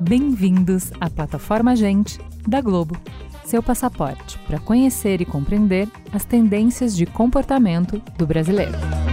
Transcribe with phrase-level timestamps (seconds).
[0.00, 2.96] Bem-vindos à plataforma Gente da Globo,
[3.44, 9.09] seu passaporte para conhecer e compreender as tendências de comportamento do brasileiro.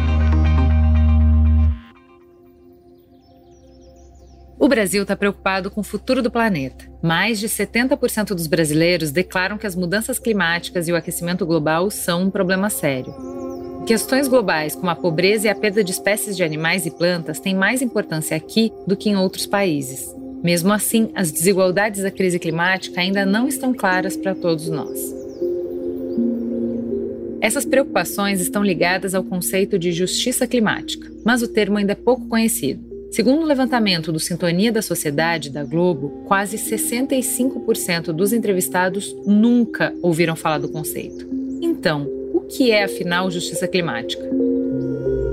[4.77, 6.85] Brasil está preocupado com o futuro do planeta.
[7.01, 12.25] Mais de 70% dos brasileiros declaram que as mudanças climáticas e o aquecimento global são
[12.25, 13.11] um problema sério.
[13.87, 17.55] Questões globais como a pobreza e a perda de espécies de animais e plantas têm
[17.55, 20.15] mais importância aqui do que em outros países.
[20.43, 25.11] Mesmo assim, as desigualdades da crise climática ainda não estão claras para todos nós.
[27.41, 32.27] Essas preocupações estão ligadas ao conceito de justiça climática, mas o termo ainda é pouco
[32.27, 32.86] conhecido.
[33.11, 40.35] Segundo o levantamento do Sintonia da Sociedade da Globo, quase 65% dos entrevistados nunca ouviram
[40.35, 41.27] falar do conceito.
[41.61, 44.23] Então, o que é afinal justiça climática?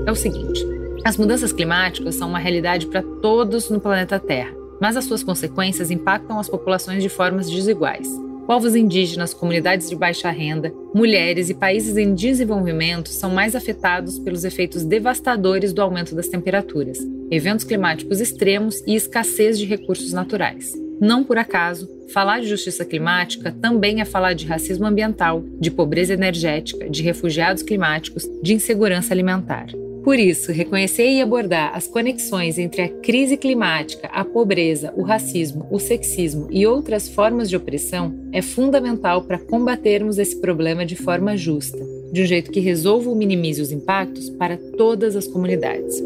[0.05, 0.65] É o seguinte:
[1.03, 5.91] as mudanças climáticas são uma realidade para todos no planeta Terra, mas as suas consequências
[5.91, 8.09] impactam as populações de formas desiguais
[8.45, 14.43] povos indígenas, comunidades de baixa renda, mulheres e países em desenvolvimento são mais afetados pelos
[14.43, 16.99] efeitos devastadores do aumento das temperaturas,
[17.31, 20.73] eventos climáticos extremos e escassez de recursos naturais.
[21.01, 26.13] Não por acaso, falar de justiça climática também é falar de racismo ambiental, de pobreza
[26.13, 29.67] energética, de refugiados climáticos, de insegurança alimentar.
[30.05, 35.65] Por isso, reconhecer e abordar as conexões entre a crise climática, a pobreza, o racismo,
[35.71, 41.35] o sexismo e outras formas de opressão é fundamental para combatermos esse problema de forma
[41.35, 41.79] justa,
[42.13, 46.03] de um jeito que resolva ou minimize os impactos para todas as comunidades.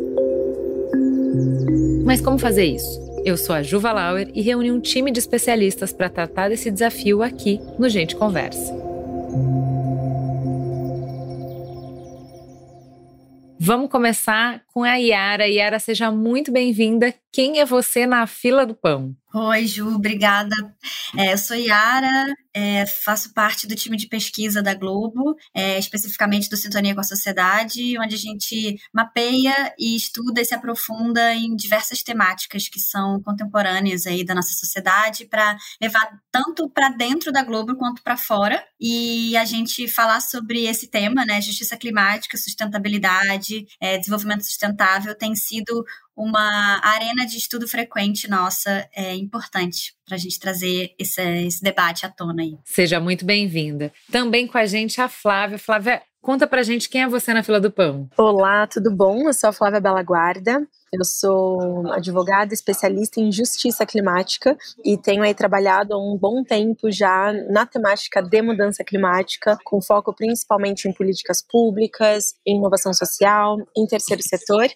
[2.05, 3.01] Mas como fazer isso?
[3.25, 7.21] Eu sou a Juva Lauer e reuni um time de especialistas para tratar desse desafio
[7.21, 8.78] aqui no Gente Conversa.
[13.61, 15.45] Vamos começar com a Yara.
[15.45, 17.13] Yara, seja muito bem-vinda.
[17.29, 19.13] Quem é você na fila do pão?
[19.31, 20.55] Oi, Ju, obrigada.
[21.15, 26.49] É, eu sou Yara, é, faço parte do time de pesquisa da Globo, é, especificamente
[26.49, 31.55] do Sintonia com a Sociedade, onde a gente mapeia e estuda e se aprofunda em
[31.55, 37.43] diversas temáticas que são contemporâneas aí da nossa sociedade para levar tanto para dentro da
[37.43, 43.67] Globo quanto para fora e a gente falar sobre esse tema, né, justiça climática, sustentabilidade,
[43.79, 45.85] é, desenvolvimento sustentável tem sido
[46.19, 52.05] uma arena de estudo frequente nossa é importante para a gente trazer esse, esse, debate
[52.05, 52.57] à tona aí.
[52.65, 53.93] Seja muito bem-vinda.
[54.11, 55.57] Também com a gente a Flávia.
[55.57, 58.09] Flávia, conta pra gente quem é você na fila do pão.
[58.17, 59.29] Olá, tudo bom?
[59.29, 60.67] Eu sou a Flávia Bela Guarda.
[60.91, 66.91] Eu sou advogada especialista em justiça climática e tenho aí trabalhado há um bom tempo
[66.91, 73.57] já na temática de mudança climática, com foco principalmente em políticas públicas, em inovação social,
[73.77, 74.67] em terceiro setor.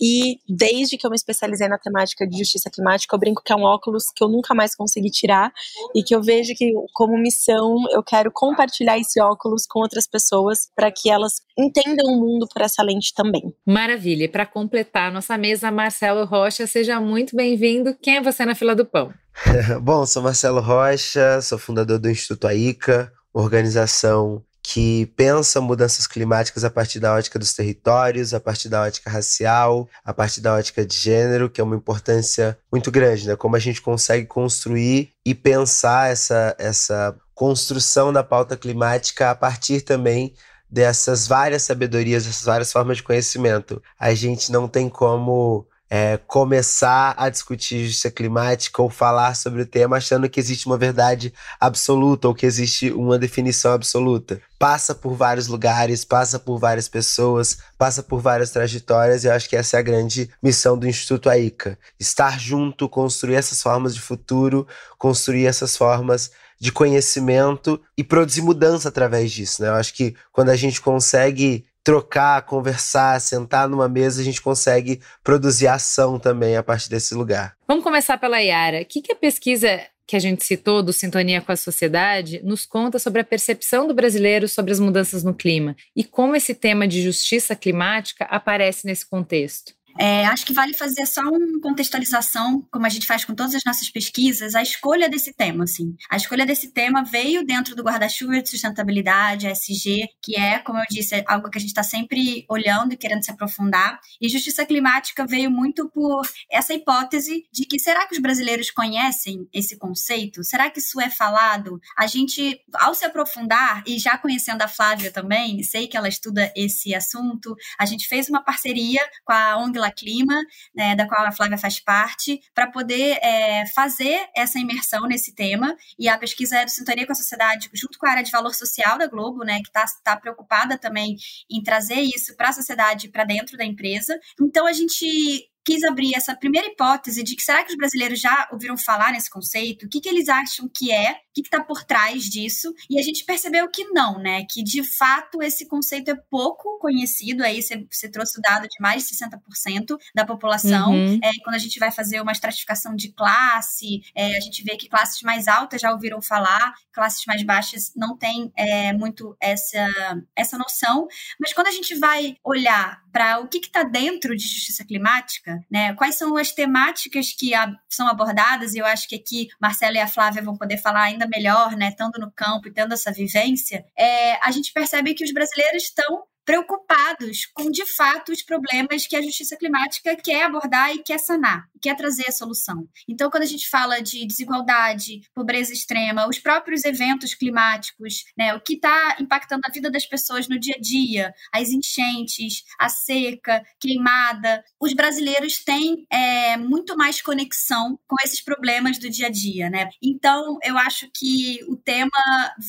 [0.00, 3.56] E desde que eu me especializei na temática de justiça climática, eu brinco que é
[3.56, 5.52] um óculos que eu nunca mais consegui tirar
[5.94, 10.70] e que eu vejo que, como missão, eu quero compartilhar esse óculos com outras pessoas
[10.74, 13.52] para que elas entendam o mundo por essa lente também.
[13.66, 14.24] Maravilha.
[14.24, 16.66] E para completar a nossa mesa, mesa, Marcelo Rocha.
[16.66, 17.96] Seja muito bem-vindo.
[18.00, 19.12] Quem é você na fila do pão?
[19.82, 26.70] Bom, sou Marcelo Rocha, sou fundador do Instituto AICA, organização que pensa mudanças climáticas a
[26.70, 30.94] partir da ótica dos territórios, a partir da ótica racial, a partir da ótica de
[30.94, 33.34] gênero, que é uma importância muito grande, né?
[33.34, 39.80] Como a gente consegue construir e pensar essa, essa construção da pauta climática a partir
[39.80, 40.34] também
[40.70, 43.82] dessas várias sabedorias, dessas várias formas de conhecimento.
[43.98, 49.66] A gente não tem como é, começar a discutir justiça climática ou falar sobre o
[49.66, 54.40] tema achando que existe uma verdade absoluta ou que existe uma definição absoluta.
[54.58, 59.48] Passa por vários lugares, passa por várias pessoas, passa por várias trajetórias e eu acho
[59.48, 61.78] que essa é a grande missão do Instituto AICA.
[61.98, 64.66] Estar junto, construir essas formas de futuro,
[64.98, 69.62] construir essas formas de conhecimento e produzir mudança através disso.
[69.62, 69.68] Né?
[69.68, 75.00] Eu acho que quando a gente consegue trocar, conversar, sentar numa mesa, a gente consegue
[75.24, 77.56] produzir ação também a partir desse lugar.
[77.66, 78.82] Vamos começar pela Yara.
[78.82, 82.64] O que, que a pesquisa que a gente citou do Sintonia com a Sociedade nos
[82.64, 86.88] conta sobre a percepção do brasileiro sobre as mudanças no clima e como esse tema
[86.88, 89.77] de justiça climática aparece nesse contexto?
[89.98, 93.64] É, acho que vale fazer só uma contextualização, como a gente faz com todas as
[93.64, 95.96] nossas pesquisas, a escolha desse tema, assim.
[96.08, 100.84] A escolha desse tema veio dentro do guarda-chuva de sustentabilidade, SG, que é, como eu
[100.88, 103.98] disse, é algo que a gente está sempre olhando e querendo se aprofundar.
[104.20, 109.48] E justiça climática veio muito por essa hipótese de que será que os brasileiros conhecem
[109.52, 110.44] esse conceito?
[110.44, 111.80] Será que isso é falado?
[111.96, 116.52] A gente, ao se aprofundar, e já conhecendo a Flávia também, sei que ela estuda
[116.54, 120.40] esse assunto, a gente fez uma parceria com a ONG Clima,
[120.74, 125.76] né, da qual a Flávia faz parte, para poder é, fazer essa imersão nesse tema.
[125.98, 128.54] E a pesquisa é do Sintonia com a Sociedade, junto com a área de valor
[128.54, 131.16] social da Globo, né, que está tá preocupada também
[131.50, 134.18] em trazer isso para a sociedade, para dentro da empresa.
[134.40, 138.48] Então, a gente quis abrir essa primeira hipótese de que será que os brasileiros já
[138.50, 139.84] ouviram falar nesse conceito?
[139.84, 141.12] O que, que eles acham que é?
[141.12, 142.72] O que está por trás disso?
[142.88, 144.46] E a gente percebeu que não, né?
[144.50, 147.44] Que de fato esse conceito é pouco conhecido.
[147.44, 150.92] Aí você, você trouxe o dado de mais de 60% da população.
[150.92, 151.20] Uhum.
[151.22, 154.88] É, quando a gente vai fazer uma estratificação de classe, é, a gente vê que
[154.88, 159.86] classes mais altas já ouviram falar, classes mais baixas não têm é, muito essa,
[160.34, 161.06] essa noção.
[161.38, 165.92] Mas quando a gente vai olhar para o que está dentro de justiça climática, né?
[165.94, 168.74] Quais são as temáticas que a, são abordadas?
[168.74, 171.88] E eu acho que aqui Marcela e a Flávia vão poder falar ainda melhor, né?
[171.88, 176.22] Estando no campo e tendo essa vivência, é, a gente percebe que os brasileiros estão
[176.48, 181.68] preocupados com, de fato, os problemas que a justiça climática quer abordar e quer sanar,
[181.78, 182.88] quer trazer a solução.
[183.06, 188.62] Então, quando a gente fala de desigualdade, pobreza extrema, os próprios eventos climáticos, né, o
[188.62, 193.62] que está impactando a vida das pessoas no dia a dia, as enchentes, a seca,
[193.78, 199.68] queimada, os brasileiros têm é, muito mais conexão com esses problemas do dia a dia,
[199.68, 199.90] né?
[200.02, 202.08] Então, eu acho que o tema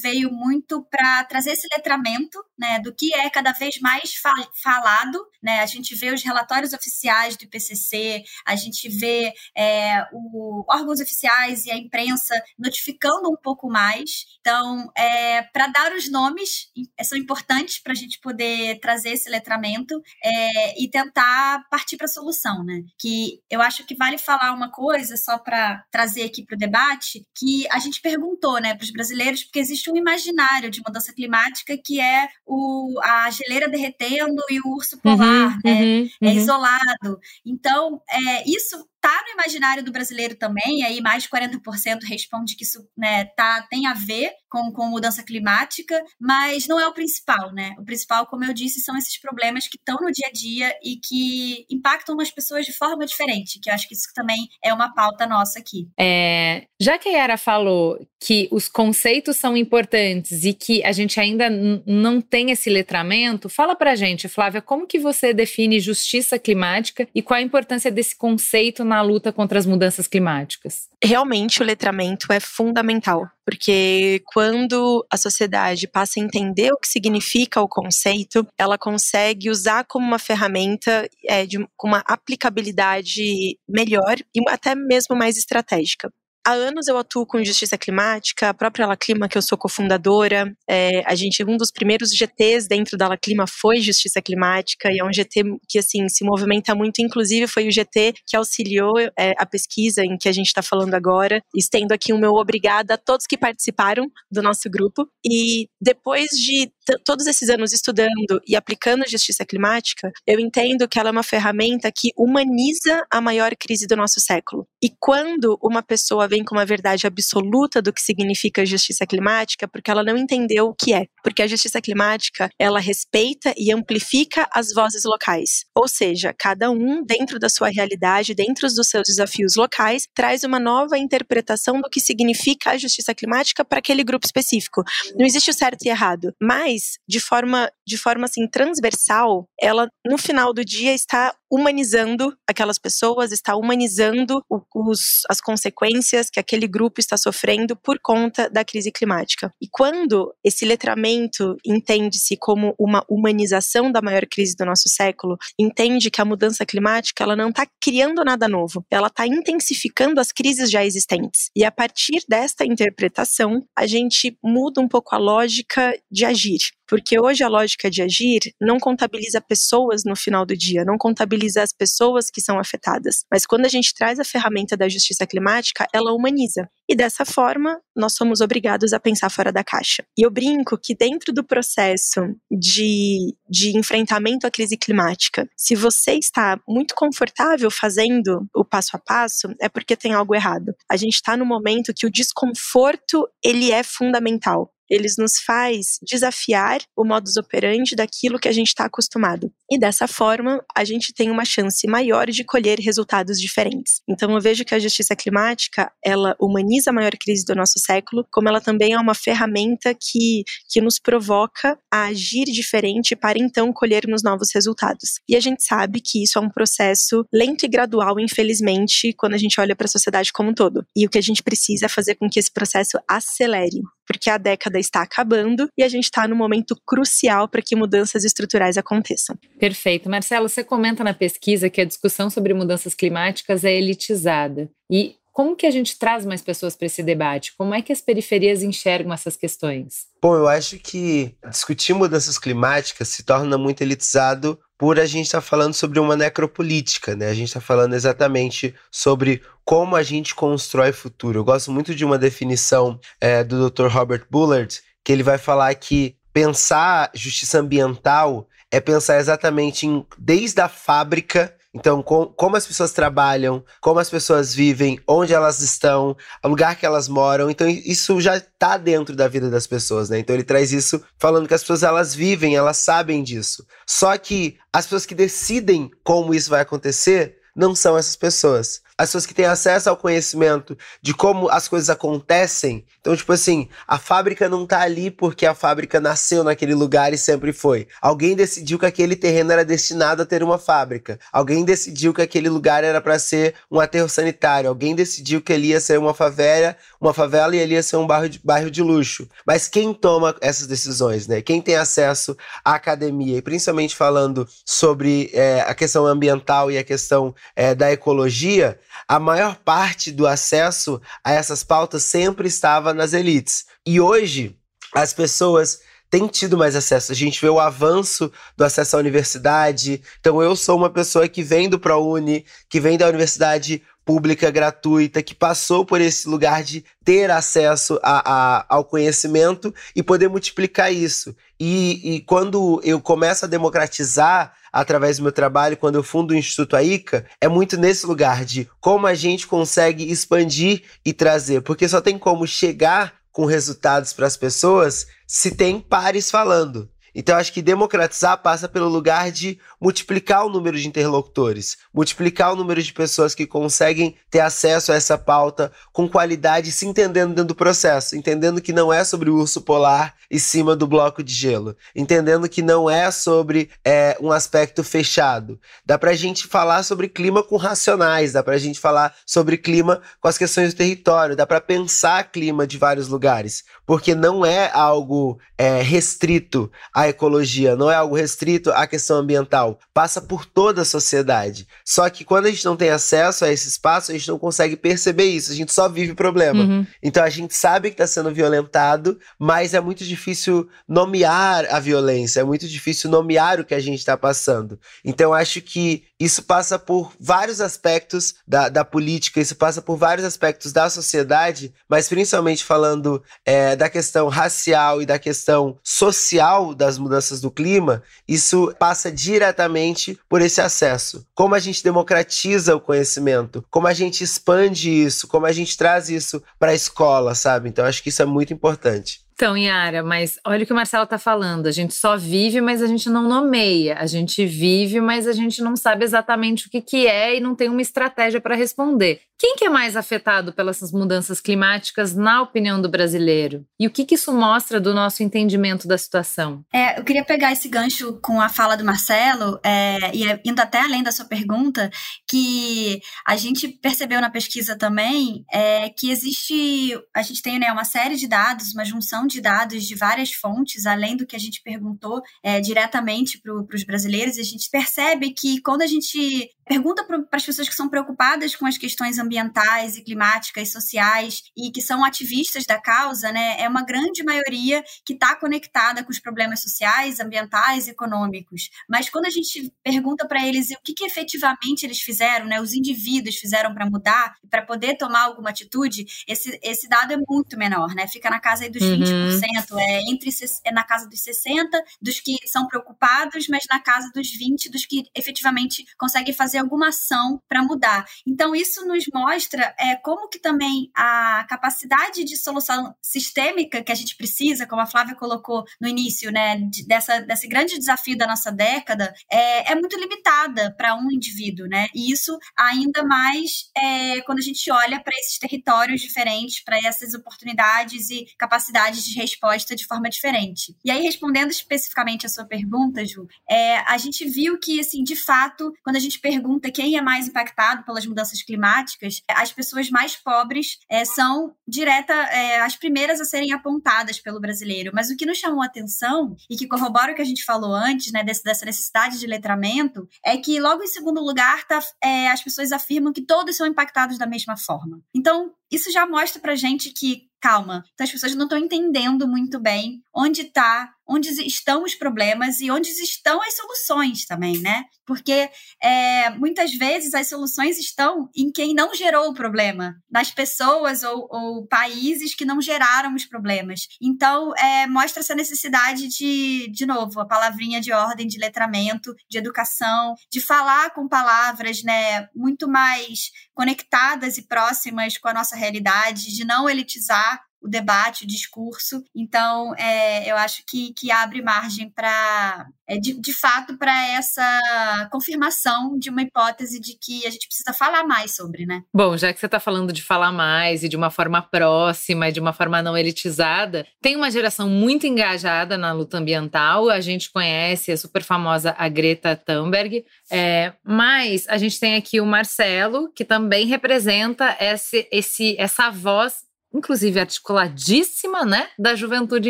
[0.02, 4.14] veio muito para trazer esse letramento, né, do que é cada vez mais
[4.62, 5.62] falado, né?
[5.62, 11.66] A gente vê os relatórios oficiais do IPCC, a gente vê é, o, órgãos oficiais
[11.66, 14.26] e a imprensa notificando um pouco mais.
[14.42, 16.68] Então, é, para dar os nomes,
[17.04, 22.10] são importantes para a gente poder trazer esse letramento é, e tentar partir para a
[22.10, 22.82] solução, né?
[23.00, 27.26] Que eu acho que vale falar uma coisa, só para trazer aqui para o debate,
[27.38, 31.78] que a gente perguntou né, para os brasileiros, porque existe um imaginário de mudança climática
[31.78, 36.34] que é o, a geleira derretendo e o urso polar uhum, né, uhum, é uhum.
[36.34, 37.20] isolado.
[37.46, 42.64] Então, é, isso tá no imaginário do brasileiro também, aí mais de 40% responde que
[42.64, 47.52] isso né, tá, tem a ver com, com mudança climática, mas não é o principal,
[47.54, 47.76] né?
[47.80, 50.98] O principal, como eu disse, são esses problemas que estão no dia a dia e
[50.98, 54.94] que impactam as pessoas de forma diferente, que eu acho que isso também é uma
[54.94, 55.88] pauta nossa aqui.
[56.00, 61.20] É, já que a Yara falou que os conceitos são importantes e que a gente
[61.20, 61.50] ainda
[61.86, 67.22] não tem esse letramento, fala pra gente, Flávia, como que você define justiça climática e
[67.22, 70.90] qual a importância desse conceito na luta contra as mudanças climáticas?
[71.04, 77.60] Realmente o letramento é fundamental, porque quando a sociedade passa a entender o que significa
[77.60, 84.40] o conceito, ela consegue usar como uma ferramenta é, de, com uma aplicabilidade melhor e
[84.48, 86.12] até mesmo mais estratégica.
[86.46, 90.52] Há anos eu atuo com justiça climática, a própria La Clima, que eu sou cofundadora,
[90.68, 95.00] é, a gente, um dos primeiros GTs dentro da La Clima foi justiça climática, e
[95.00, 99.34] é um GT que, assim, se movimenta muito, inclusive foi o GT que auxiliou é,
[99.38, 102.98] a pesquisa em que a gente está falando agora, estendo aqui o meu obrigada a
[102.98, 106.72] todos que participaram do nosso grupo, e depois de
[107.04, 111.92] todos esses anos estudando e aplicando justiça climática, eu entendo que ela é uma ferramenta
[111.92, 114.66] que humaniza a maior crise do nosso século.
[114.82, 119.90] E quando uma pessoa vem com uma verdade absoluta do que significa justiça climática, porque
[119.90, 121.08] ela não entendeu o que é.
[121.24, 125.66] Porque a justiça climática, ela respeita e amplifica as vozes locais.
[125.76, 130.60] Ou seja, cada um, dentro da sua realidade, dentro dos seus desafios locais, traz uma
[130.60, 134.84] nova interpretação do que significa a justiça climática para aquele grupo específico.
[135.18, 140.18] Não existe o certo e errado, mas de forma de forma assim transversal, ela no
[140.18, 147.00] final do dia está humanizando aquelas pessoas, está humanizando os, as consequências que aquele grupo
[147.00, 149.52] está sofrendo por conta da crise climática.
[149.62, 156.12] E quando esse letramento entende-se como uma humanização da maior crise do nosso século, entende
[156.12, 160.70] que a mudança climática ela não está criando nada novo, ela está intensificando as crises
[160.70, 161.50] já existentes.
[161.56, 166.60] E a partir desta interpretação, a gente muda um pouco a lógica de agir.
[166.90, 171.62] Porque hoje a lógica de agir não contabiliza pessoas no final do dia, não contabiliza
[171.62, 173.24] as pessoas que são afetadas.
[173.32, 176.68] Mas quando a gente traz a ferramenta da justiça climática, ela humaniza.
[176.90, 180.04] E dessa forma, nós somos obrigados a pensar fora da caixa.
[180.18, 186.14] E eu brinco que dentro do processo de, de enfrentamento à crise climática, se você
[186.14, 190.74] está muito confortável fazendo o passo a passo, é porque tem algo errado.
[190.90, 196.82] A gente está no momento que o desconforto ele é fundamental eles nos faz desafiar
[196.96, 199.52] o modus operandi daquilo que a gente está acostumado.
[199.70, 204.02] E dessa forma, a gente tem uma chance maior de colher resultados diferentes.
[204.08, 208.26] Então eu vejo que a justiça climática, ela humaniza a maior crise do nosso século,
[208.32, 213.72] como ela também é uma ferramenta que, que nos provoca a agir diferente para então
[213.72, 215.20] colhermos novos resultados.
[215.28, 219.38] E a gente sabe que isso é um processo lento e gradual, infelizmente, quando a
[219.38, 220.86] gente olha para a sociedade como um todo.
[220.96, 224.40] E o que a gente precisa é fazer com que esse processo acelere, porque a
[224.40, 229.38] década está acabando e a gente está no momento crucial para que mudanças estruturais aconteçam.
[229.60, 230.10] Perfeito.
[230.10, 234.68] Marcelo, você comenta na pesquisa que a discussão sobre mudanças climáticas é elitizada.
[234.92, 237.54] E como que a gente traz mais pessoas para esse debate?
[237.56, 240.08] Como é que as periferias enxergam essas questões?
[240.20, 245.42] Bom, eu acho que discutir mudanças climáticas se torna muito elitizado por a gente estar
[245.42, 247.28] tá falando sobre uma necropolítica, né?
[247.28, 251.40] A gente está falando exatamente sobre como a gente constrói futuro.
[251.40, 253.88] Eu gosto muito de uma definição é, do Dr.
[253.88, 260.62] Robert Bullard, que ele vai falar que pensar justiça ambiental é pensar exatamente em desde
[260.62, 266.18] a fábrica então, com, como as pessoas trabalham, como as pessoas vivem, onde elas estão,
[266.44, 267.50] o lugar que elas moram.
[267.50, 270.18] Então, isso já está dentro da vida das pessoas, né?
[270.18, 273.66] Então, ele traz isso falando que as pessoas elas vivem, elas sabem disso.
[273.86, 279.08] Só que as pessoas que decidem como isso vai acontecer não são essas pessoas as
[279.08, 282.86] pessoas que têm acesso ao conhecimento de como as coisas acontecem.
[283.00, 287.18] Então, tipo assim, a fábrica não tá ali porque a fábrica nasceu naquele lugar e
[287.18, 287.88] sempre foi.
[288.02, 291.18] Alguém decidiu que aquele terreno era destinado a ter uma fábrica.
[291.32, 294.70] Alguém decidiu que aquele lugar era para ser um aterro sanitário.
[294.70, 298.06] Alguém decidiu que ele ia ser uma favela, uma favela e ele ia ser um
[298.06, 299.30] bairro de, bairro de luxo.
[299.48, 301.42] Mas quem toma essas decisões, né?
[301.42, 306.84] Quem tem acesso à academia e principalmente falando sobre é, a questão ambiental e a
[306.84, 308.78] questão é, da ecologia,
[309.08, 313.66] a maior parte do acesso a essas pautas sempre estava nas elites.
[313.86, 314.56] E hoje,
[314.94, 317.12] as pessoas têm tido mais acesso.
[317.12, 320.02] A gente vê o avanço do acesso à universidade.
[320.20, 325.22] Então, eu sou uma pessoa que vem do ProUni, que vem da universidade pública gratuita,
[325.22, 328.24] que passou por esse lugar de ter acesso a,
[328.58, 331.36] a, ao conhecimento e poder multiplicar isso.
[331.60, 336.36] E, e quando eu começo a democratizar através do meu trabalho, quando eu fundo o
[336.36, 341.88] Instituto AICA, é muito nesse lugar de como a gente consegue expandir e trazer, porque
[341.88, 346.90] só tem como chegar com resultados para as pessoas se tem pares falando.
[347.14, 352.56] Então, acho que democratizar passa pelo lugar de multiplicar o número de interlocutores, multiplicar o
[352.56, 357.46] número de pessoas que conseguem ter acesso a essa pauta com qualidade, se entendendo dentro
[357.46, 361.34] do processo, entendendo que não é sobre o urso polar em cima do bloco de
[361.34, 365.60] gelo, entendendo que não é sobre é, um aspecto fechado.
[365.86, 370.28] Dá pra gente falar sobre clima com racionais, dá pra gente falar sobre clima com
[370.28, 375.40] as questões do território, dá pra pensar clima de vários lugares, porque não é algo
[375.58, 380.86] é, restrito à ecologia, não é algo restrito à questão ambiental, passa por toda a
[380.86, 381.66] sociedade.
[381.86, 384.76] Só que quando a gente não tem acesso a esse espaço, a gente não consegue
[384.76, 386.62] perceber isso, a gente só vive o problema.
[386.62, 386.86] Uhum.
[387.02, 392.42] Então a gente sabe que está sendo violentado, mas é muito difícil nomear a violência,
[392.42, 394.78] é muito difícil nomear o que a gente está passando.
[395.06, 400.26] Então acho que isso passa por vários aspectos da, da política, isso passa por vários
[400.26, 406.98] aspectos da sociedade, mas principalmente falando é, da questão racial e da questão social das
[406.98, 411.26] mudanças do clima, isso passa diretamente por esse acesso.
[411.34, 416.10] Como a gente democratiza o conhecimento, como a gente expande isso, como a gente traz
[416.10, 417.70] isso para a escola, sabe?
[417.70, 419.22] Então acho que isso é muito importante.
[419.40, 421.68] Então, Yara, mas olha o que o Marcelo está falando.
[421.68, 423.96] A gente só vive, mas a gente não nomeia.
[423.98, 427.56] A gente vive, mas a gente não sabe exatamente o que, que é e não
[427.56, 429.22] tem uma estratégia para responder.
[429.40, 433.66] Quem que é mais afetado pelas mudanças climáticas, na opinião do brasileiro?
[433.80, 436.62] E o que, que isso mostra do nosso entendimento da situação?
[436.74, 440.60] É, eu queria pegar esse gancho com a fala do Marcelo, é, e é, indo
[440.60, 441.90] até além da sua pergunta,
[442.28, 447.86] que a gente percebeu na pesquisa também é, que existe, a gente tem né, uma
[447.86, 451.62] série de dados, uma junção de dados de várias fontes, além do que a gente
[451.62, 457.26] perguntou é, diretamente para os brasileiros, a gente percebe que quando a gente pergunta para
[457.32, 462.06] as pessoas que são preocupadas com as questões ambientais e climáticas, sociais e que são
[462.06, 467.20] ativistas da causa, né, é uma grande maioria que está conectada com os problemas sociais,
[467.20, 468.70] ambientais e econômicos.
[468.88, 472.74] Mas quando a gente pergunta para eles o que, que efetivamente eles fizeram, né, os
[472.74, 477.96] indivíduos fizeram para mudar, para poder tomar alguma atitude, esse, esse dado é muito menor,
[477.96, 478.08] né?
[478.08, 479.00] Fica na casa dos uhum.
[479.00, 479.42] 20%,
[479.80, 480.30] é entre
[480.64, 484.86] é na casa dos 60 dos que são preocupados, mas na casa dos 20 dos
[484.86, 488.06] que efetivamente conseguem fazer alguma ação para mudar.
[488.26, 493.96] Então isso nos mostra é como que também a capacidade de solução sistêmica que a
[493.96, 498.28] gente precisa, como a Flávia colocou no início, né, de, dessa desse grande desafio da
[498.28, 501.88] nossa década, é, é muito limitada para um indivíduo, né?
[501.94, 507.14] E isso ainda mais é, quando a gente olha para esses territórios diferentes, para essas
[507.14, 510.76] oportunidades e capacidades de resposta de forma diferente.
[510.84, 515.16] E aí, respondendo especificamente a sua pergunta, Ju, é, a gente viu que, assim, de
[515.16, 520.16] fato, quando a gente pergunta quem é mais impactado pelas mudanças climáticas, as pessoas mais
[520.16, 524.92] pobres é, são direta, é, as primeiras a serem apontadas pelo brasileiro.
[524.94, 528.12] Mas o que nos chamou atenção e que corrobora o que a gente falou antes,
[528.14, 532.42] né, desse, dessa necessidade de letramento, é que logo em segundo lugar tá, é, as
[532.42, 535.02] pessoas afirmam que todos são impactados da mesma forma.
[535.14, 537.84] Então, isso já mostra pra gente que calma.
[537.94, 542.70] Então as pessoas não estão entendendo muito bem onde está, onde estão os problemas e
[542.70, 544.84] onde estão as soluções também, né?
[545.06, 545.50] Porque
[545.82, 551.28] é, muitas vezes as soluções estão em quem não gerou o problema, nas pessoas ou,
[551.32, 553.88] ou países que não geraram os problemas.
[554.00, 559.38] Então é, mostra essa necessidade de, de novo, a palavrinha de ordem, de letramento, de
[559.40, 566.36] educação, de falar com palavras, né, muito mais conectadas e próximas com a nossa realidade,
[566.36, 569.04] de não elitizar o debate, o discurso.
[569.16, 575.10] Então, é, eu acho que, que abre margem para, é, de, de fato, para essa
[575.12, 578.84] confirmação de uma hipótese de que a gente precisa falar mais sobre, né?
[578.94, 582.40] Bom, já que você está falando de falar mais e de uma forma próxima, de
[582.40, 586.90] uma forma não elitizada, tem uma geração muito engajada na luta ambiental.
[586.90, 592.22] A gente conhece a super famosa a Greta Thunberg, é, mas a gente tem aqui
[592.22, 599.50] o Marcelo, que também representa esse, esse, essa voz inclusive articuladíssima, né, da juventude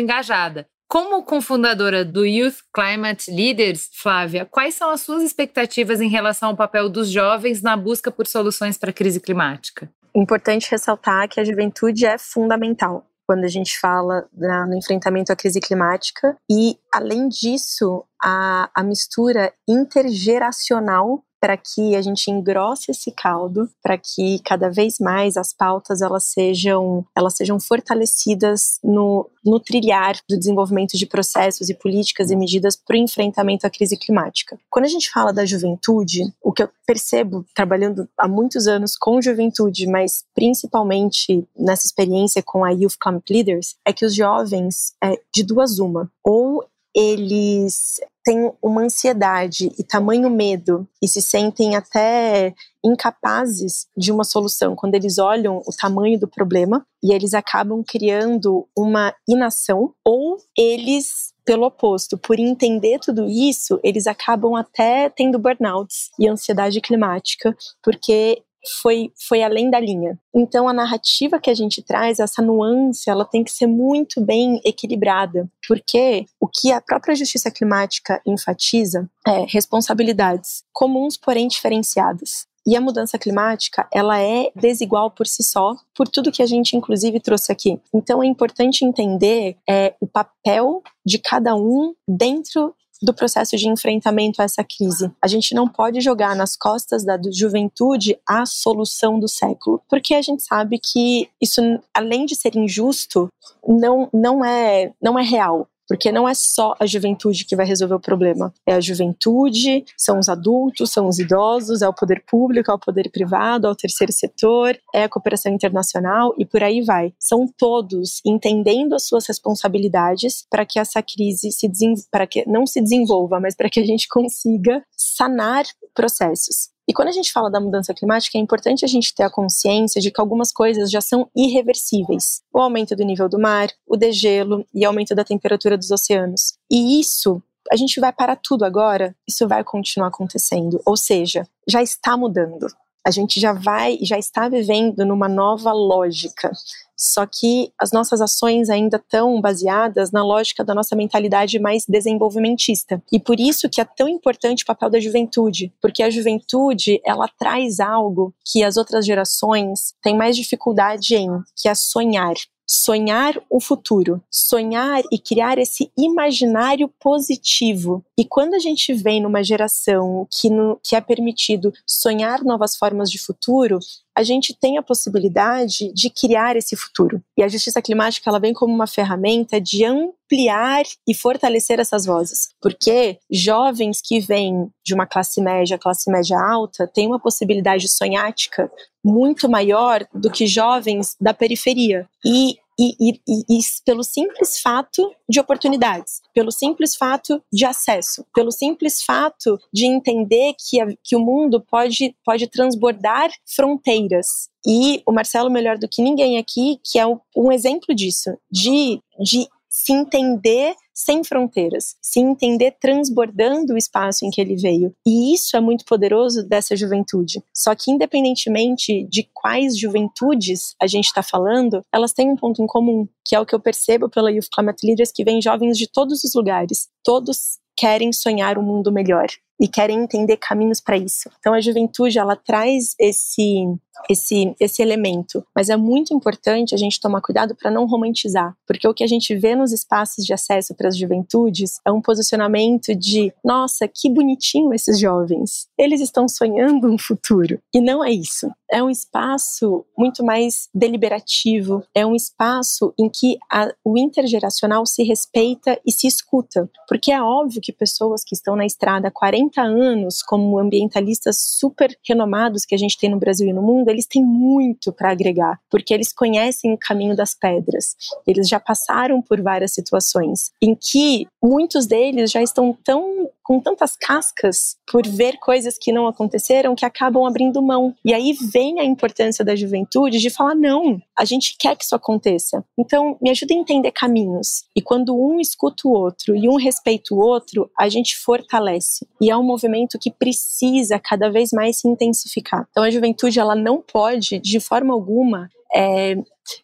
[0.00, 0.66] engajada.
[0.88, 6.56] Como cofundadora do Youth Climate Leaders, Flávia, quais são as suas expectativas em relação ao
[6.56, 9.88] papel dos jovens na busca por soluções para a crise climática?
[10.14, 15.36] Importante ressaltar que a juventude é fundamental quando a gente fala na, no enfrentamento à
[15.36, 23.10] crise climática e, além disso, a, a mistura intergeracional para que a gente engrosse esse
[23.10, 29.58] caldo, para que cada vez mais as pautas elas sejam, elas sejam fortalecidas no, no
[29.58, 34.58] trilhar do desenvolvimento de processos e políticas e medidas para o enfrentamento à crise climática.
[34.68, 39.22] Quando a gente fala da juventude, o que eu percebo trabalhando há muitos anos com
[39.22, 45.18] juventude, mas principalmente nessa experiência com a Youth Climate Leaders, é que os jovens, é,
[45.32, 52.54] de duas uma, ou eles têm uma ansiedade e tamanho medo e se sentem até
[52.84, 54.76] incapazes de uma solução.
[54.76, 61.32] Quando eles olham o tamanho do problema e eles acabam criando uma inação ou eles
[61.44, 68.42] pelo oposto, por entender tudo isso, eles acabam até tendo burnouts e ansiedade climática, porque
[68.80, 70.18] foi, foi além da linha.
[70.34, 74.60] Então, a narrativa que a gente traz, essa nuance, ela tem que ser muito bem
[74.64, 82.48] equilibrada, porque o que a própria justiça climática enfatiza é responsabilidades comuns, porém diferenciadas.
[82.66, 86.76] E a mudança climática, ela é desigual por si só, por tudo que a gente
[86.76, 87.80] inclusive trouxe aqui.
[87.92, 94.40] Então é importante entender é, o papel de cada um dentro do processo de enfrentamento
[94.40, 95.10] a essa crise.
[95.22, 100.22] A gente não pode jogar nas costas da juventude a solução do século, porque a
[100.22, 101.60] gente sabe que isso,
[101.94, 103.28] além de ser injusto,
[103.66, 105.66] não, não, é, não é real.
[105.90, 108.54] Porque não é só a juventude que vai resolver o problema.
[108.64, 112.78] É a juventude, são os adultos, são os idosos, é o poder público, é o
[112.78, 117.12] poder privado, é o terceiro setor, é a cooperação internacional e por aí vai.
[117.18, 121.68] São todos entendendo as suas responsabilidades para que essa crise se
[122.08, 126.70] para que não se desenvolva, mas para que a gente consiga sanar processos.
[126.90, 130.00] E quando a gente fala da mudança climática, é importante a gente ter a consciência
[130.00, 132.42] de que algumas coisas já são irreversíveis.
[132.52, 136.54] O aumento do nível do mar, o degelo e aumento da temperatura dos oceanos.
[136.68, 140.82] E isso a gente vai parar tudo agora, isso vai continuar acontecendo.
[140.84, 142.66] Ou seja, já está mudando.
[143.06, 146.52] A gente já vai, já está vivendo numa nova lógica.
[146.96, 153.02] Só que as nossas ações ainda estão baseadas na lógica da nossa mentalidade mais desenvolvimentista.
[153.10, 157.26] E por isso que é tão importante o papel da juventude, porque a juventude, ela
[157.26, 162.34] traz algo que as outras gerações têm mais dificuldade em, que é sonhar
[162.70, 168.04] sonhar o futuro, sonhar e criar esse imaginário positivo.
[168.16, 173.10] E quando a gente vem numa geração que, no, que é permitido sonhar novas formas
[173.10, 173.80] de futuro,
[174.16, 177.22] a gente tem a possibilidade de criar esse futuro.
[177.36, 182.50] E a justiça climática ela vem como uma ferramenta de ampliar e fortalecer essas vozes,
[182.60, 188.70] porque jovens que vêm de uma classe média, classe média alta, têm uma possibilidade sonhática
[189.04, 192.08] muito maior do que jovens da periferia.
[192.24, 198.24] E e, e, e, e, pelo simples fato de oportunidades, pelo simples fato de acesso,
[198.34, 204.48] pelo simples fato de entender que, a, que o mundo pode, pode transbordar fronteiras.
[204.66, 208.98] E o Marcelo, melhor do que ninguém aqui, que é um, um exemplo disso, de,
[209.22, 214.94] de se entender sem fronteiras, se entender transbordando o espaço em que ele veio.
[215.06, 217.42] E isso é muito poderoso dessa juventude.
[217.54, 222.66] Só que, independentemente de quais juventudes a gente está falando, elas têm um ponto em
[222.66, 225.86] comum, que é o que eu percebo pela Youth Climate Leaders, que vem jovens de
[225.90, 226.88] todos os lugares.
[227.02, 229.26] Todos querem sonhar um mundo melhor
[229.60, 231.30] e querem entender caminhos para isso.
[231.38, 233.66] Então a juventude ela traz esse
[234.08, 238.88] esse esse elemento, mas é muito importante a gente tomar cuidado para não romantizar, porque
[238.88, 242.94] o que a gente vê nos espaços de acesso para as juventudes é um posicionamento
[242.94, 245.68] de, nossa, que bonitinho esses jovens.
[245.76, 247.60] Eles estão sonhando um futuro.
[247.74, 248.50] E não é isso.
[248.70, 255.02] É um espaço muito mais deliberativo, é um espaço em que a, o intergeracional se
[255.02, 259.49] respeita e se escuta, porque é óbvio que pessoas que estão na estrada há 40
[259.50, 263.88] 40 anos como ambientalistas super renomados que a gente tem no Brasil e no mundo,
[263.88, 267.96] eles têm muito para agregar, porque eles conhecem o caminho das pedras.
[268.26, 273.96] Eles já passaram por várias situações em que muitos deles já estão tão com tantas
[273.96, 277.92] cascas por ver coisas que não aconteceram que acabam abrindo mão.
[278.04, 281.96] E aí vem a importância da juventude de falar: não, a gente quer que isso
[281.96, 282.64] aconteça.
[282.78, 284.66] Então, me ajuda a entender caminhos.
[284.76, 289.04] E quando um escuta o outro e um respeita o outro, a gente fortalece.
[289.20, 292.68] E é um movimento que precisa cada vez mais se intensificar.
[292.70, 296.14] Então, a juventude ela não pode, de forma alguma, é,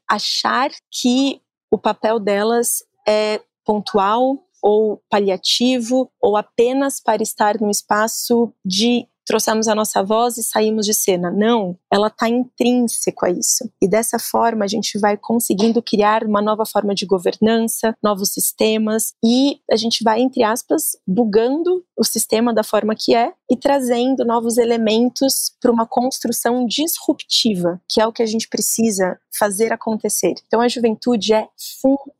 [0.08, 8.52] achar que o papel delas é pontual ou paliativo, ou apenas para estar no espaço
[8.64, 11.30] de trouxemos a nossa voz e saímos de cena.
[11.30, 13.68] Não, ela está intrínseco a isso.
[13.82, 19.14] E dessa forma a gente vai conseguindo criar uma nova forma de governança, novos sistemas
[19.24, 24.24] e a gente vai, entre aspas, bugando o sistema da forma que é e trazendo
[24.24, 30.34] novos elementos para uma construção disruptiva, que é o que a gente precisa fazer acontecer.
[30.46, 31.48] Então a juventude é
[31.80, 32.16] fundamental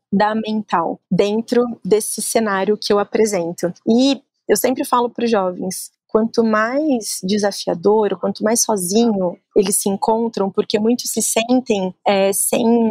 [1.11, 3.73] dentro desse cenário que eu apresento.
[3.87, 9.89] E eu sempre falo para os jovens: quanto mais desafiador, quanto mais sozinho eles se
[9.89, 12.89] encontram, porque muitos se sentem é, sem.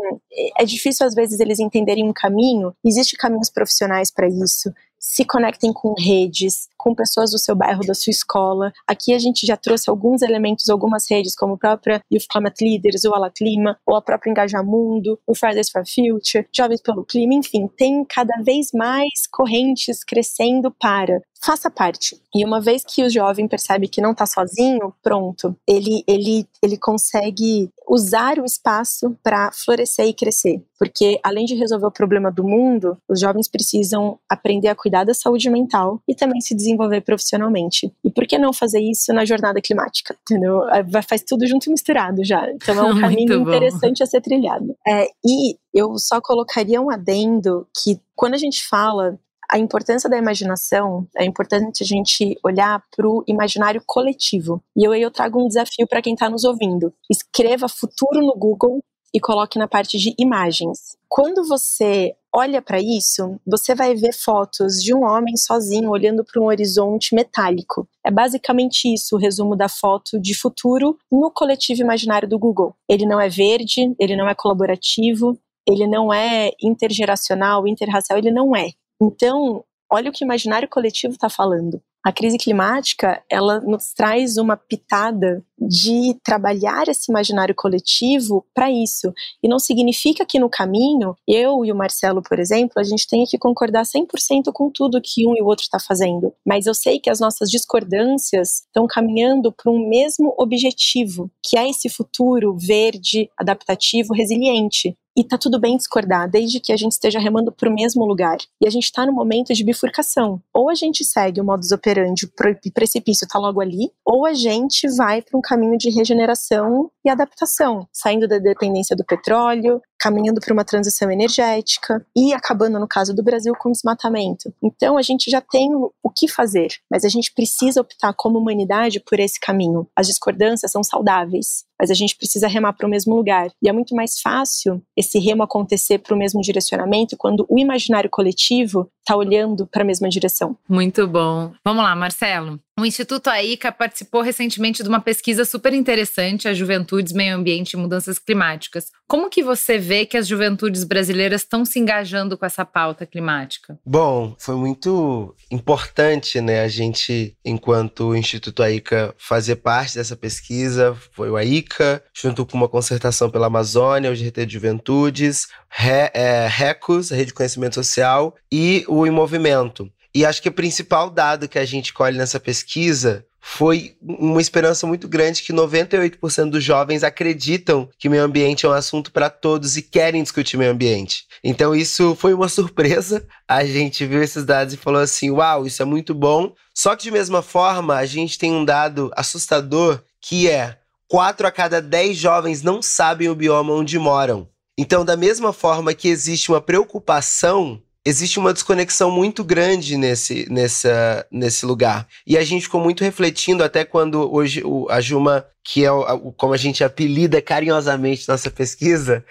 [0.59, 2.75] É difícil às vezes eles entenderem um caminho.
[2.85, 7.95] Existem caminhos profissionais para isso se conectem com redes, com pessoas do seu bairro, da
[7.95, 8.73] sua escola.
[8.87, 13.05] Aqui a gente já trouxe alguns elementos, algumas redes, como a própria Youth Climate Leaders,
[13.05, 17.69] o Ala Clima, ou a própria Engajamundo, o Fridays for Future, Jovens pelo Clima, enfim,
[17.77, 22.21] tem cada vez mais correntes crescendo para faça parte.
[22.35, 26.77] E uma vez que o jovem percebe que não está sozinho, pronto, ele, ele, ele
[26.77, 30.63] consegue usar o espaço para florescer e crescer.
[30.79, 35.15] Porque além de resolver o problema do mundo, os jovens precisam aprender a cuidar da
[35.15, 37.93] saúde mental e também se desenvolver profissionalmente.
[38.05, 40.17] E por que não fazer isso na jornada climática?
[40.23, 40.63] Entendeu?
[41.09, 42.51] Faz tudo junto e misturado já.
[42.51, 44.75] Então é um caminho interessante a ser trilhado.
[44.87, 49.19] É, e eu só colocaria um adendo que quando a gente fala
[49.51, 54.63] a importância da imaginação, é importante a gente olhar para o imaginário coletivo.
[54.77, 56.93] E eu, eu trago um desafio para quem está nos ouvindo.
[57.11, 58.81] Escreva futuro no Google
[59.15, 60.97] e coloque na parte de imagens.
[61.09, 66.43] Quando você olha para isso, você vai ver fotos de um homem sozinho olhando para
[66.43, 67.89] um horizonte metálico.
[68.05, 72.75] É basicamente isso o resumo da foto de futuro no coletivo imaginário do Google.
[72.87, 78.55] Ele não é verde, ele não é colaborativo, ele não é intergeracional, interracial, ele não
[78.55, 78.73] é.
[79.01, 81.83] Então, olha o que o imaginário coletivo está falando.
[82.05, 89.13] A crise climática, ela nos traz uma pitada de trabalhar esse imaginário coletivo para isso.
[89.43, 93.27] E não significa que no caminho, eu e o Marcelo, por exemplo, a gente tenha
[93.27, 96.33] que concordar 100% com tudo que um e o outro está fazendo.
[96.45, 101.69] Mas eu sei que as nossas discordâncias estão caminhando para um mesmo objetivo, que é
[101.69, 104.97] esse futuro verde, adaptativo, resiliente.
[105.19, 108.37] E tá tudo bem discordar, desde que a gente esteja remando para o mesmo lugar.
[108.61, 110.43] E a gente está no momento de bifurcação.
[110.53, 114.87] Ou a gente segue o modus operandi, o precipício está logo ali, ou a gente
[114.95, 120.53] vai para um caminho de regeneração e adaptação, saindo da dependência do petróleo, caminhando para
[120.53, 124.53] uma transição energética e acabando, no caso do Brasil, com desmatamento.
[124.63, 129.01] Então, a gente já tem o que fazer, mas a gente precisa optar como humanidade
[129.01, 129.87] por esse caminho.
[129.95, 133.51] As discordâncias são saudáveis, mas a gente precisa remar para o mesmo lugar.
[133.63, 138.11] E é muito mais fácil esse remo acontecer para o mesmo direcionamento quando o imaginário
[138.11, 140.57] coletivo está olhando para a mesma direção.
[140.69, 141.53] Muito bom.
[141.65, 142.61] Vamos lá, Marcelo.
[142.79, 147.77] O Instituto AICA participou recentemente de uma pesquisa super interessante, a Juventudes, Meio Ambiente e
[147.79, 148.91] Mudanças Climáticas.
[149.09, 153.79] Como que você vê que as juventudes brasileiras estão se engajando com essa pauta climática?
[153.87, 160.95] Bom, foi muito importante, né, a gente, enquanto Instituto AICA, fazer parte dessa pesquisa.
[161.13, 161.66] Foi o AICA,
[162.15, 167.35] junto com uma concertação pela Amazônia, o GT de Juventudes, Re, é, RECOS, Rede de
[167.35, 169.91] Conhecimento Social, e o Em Movimento.
[170.15, 174.89] E acho que o principal dado que a gente colhe nessa pesquisa foi uma esperança
[174.89, 179.77] muito grande que 98% dos jovens acreditam que meio ambiente é um assunto para todos
[179.77, 181.27] e querem discutir meio ambiente.
[181.45, 183.25] Então isso foi uma surpresa.
[183.47, 186.53] A gente viu esses dados e falou assim: "Uau, isso é muito bom".
[186.75, 190.77] Só que de mesma forma, a gente tem um dado assustador que é
[191.09, 194.49] 4 a cada 10 jovens não sabem o bioma onde moram.
[194.79, 201.27] Então, da mesma forma que existe uma preocupação existe uma desconexão muito grande nesse, nessa,
[201.29, 202.07] nesse lugar.
[202.25, 206.31] E a gente ficou muito refletindo, até quando hoje o, a Juma, que é o,
[206.33, 209.25] como a gente apelida carinhosamente nossa pesquisa,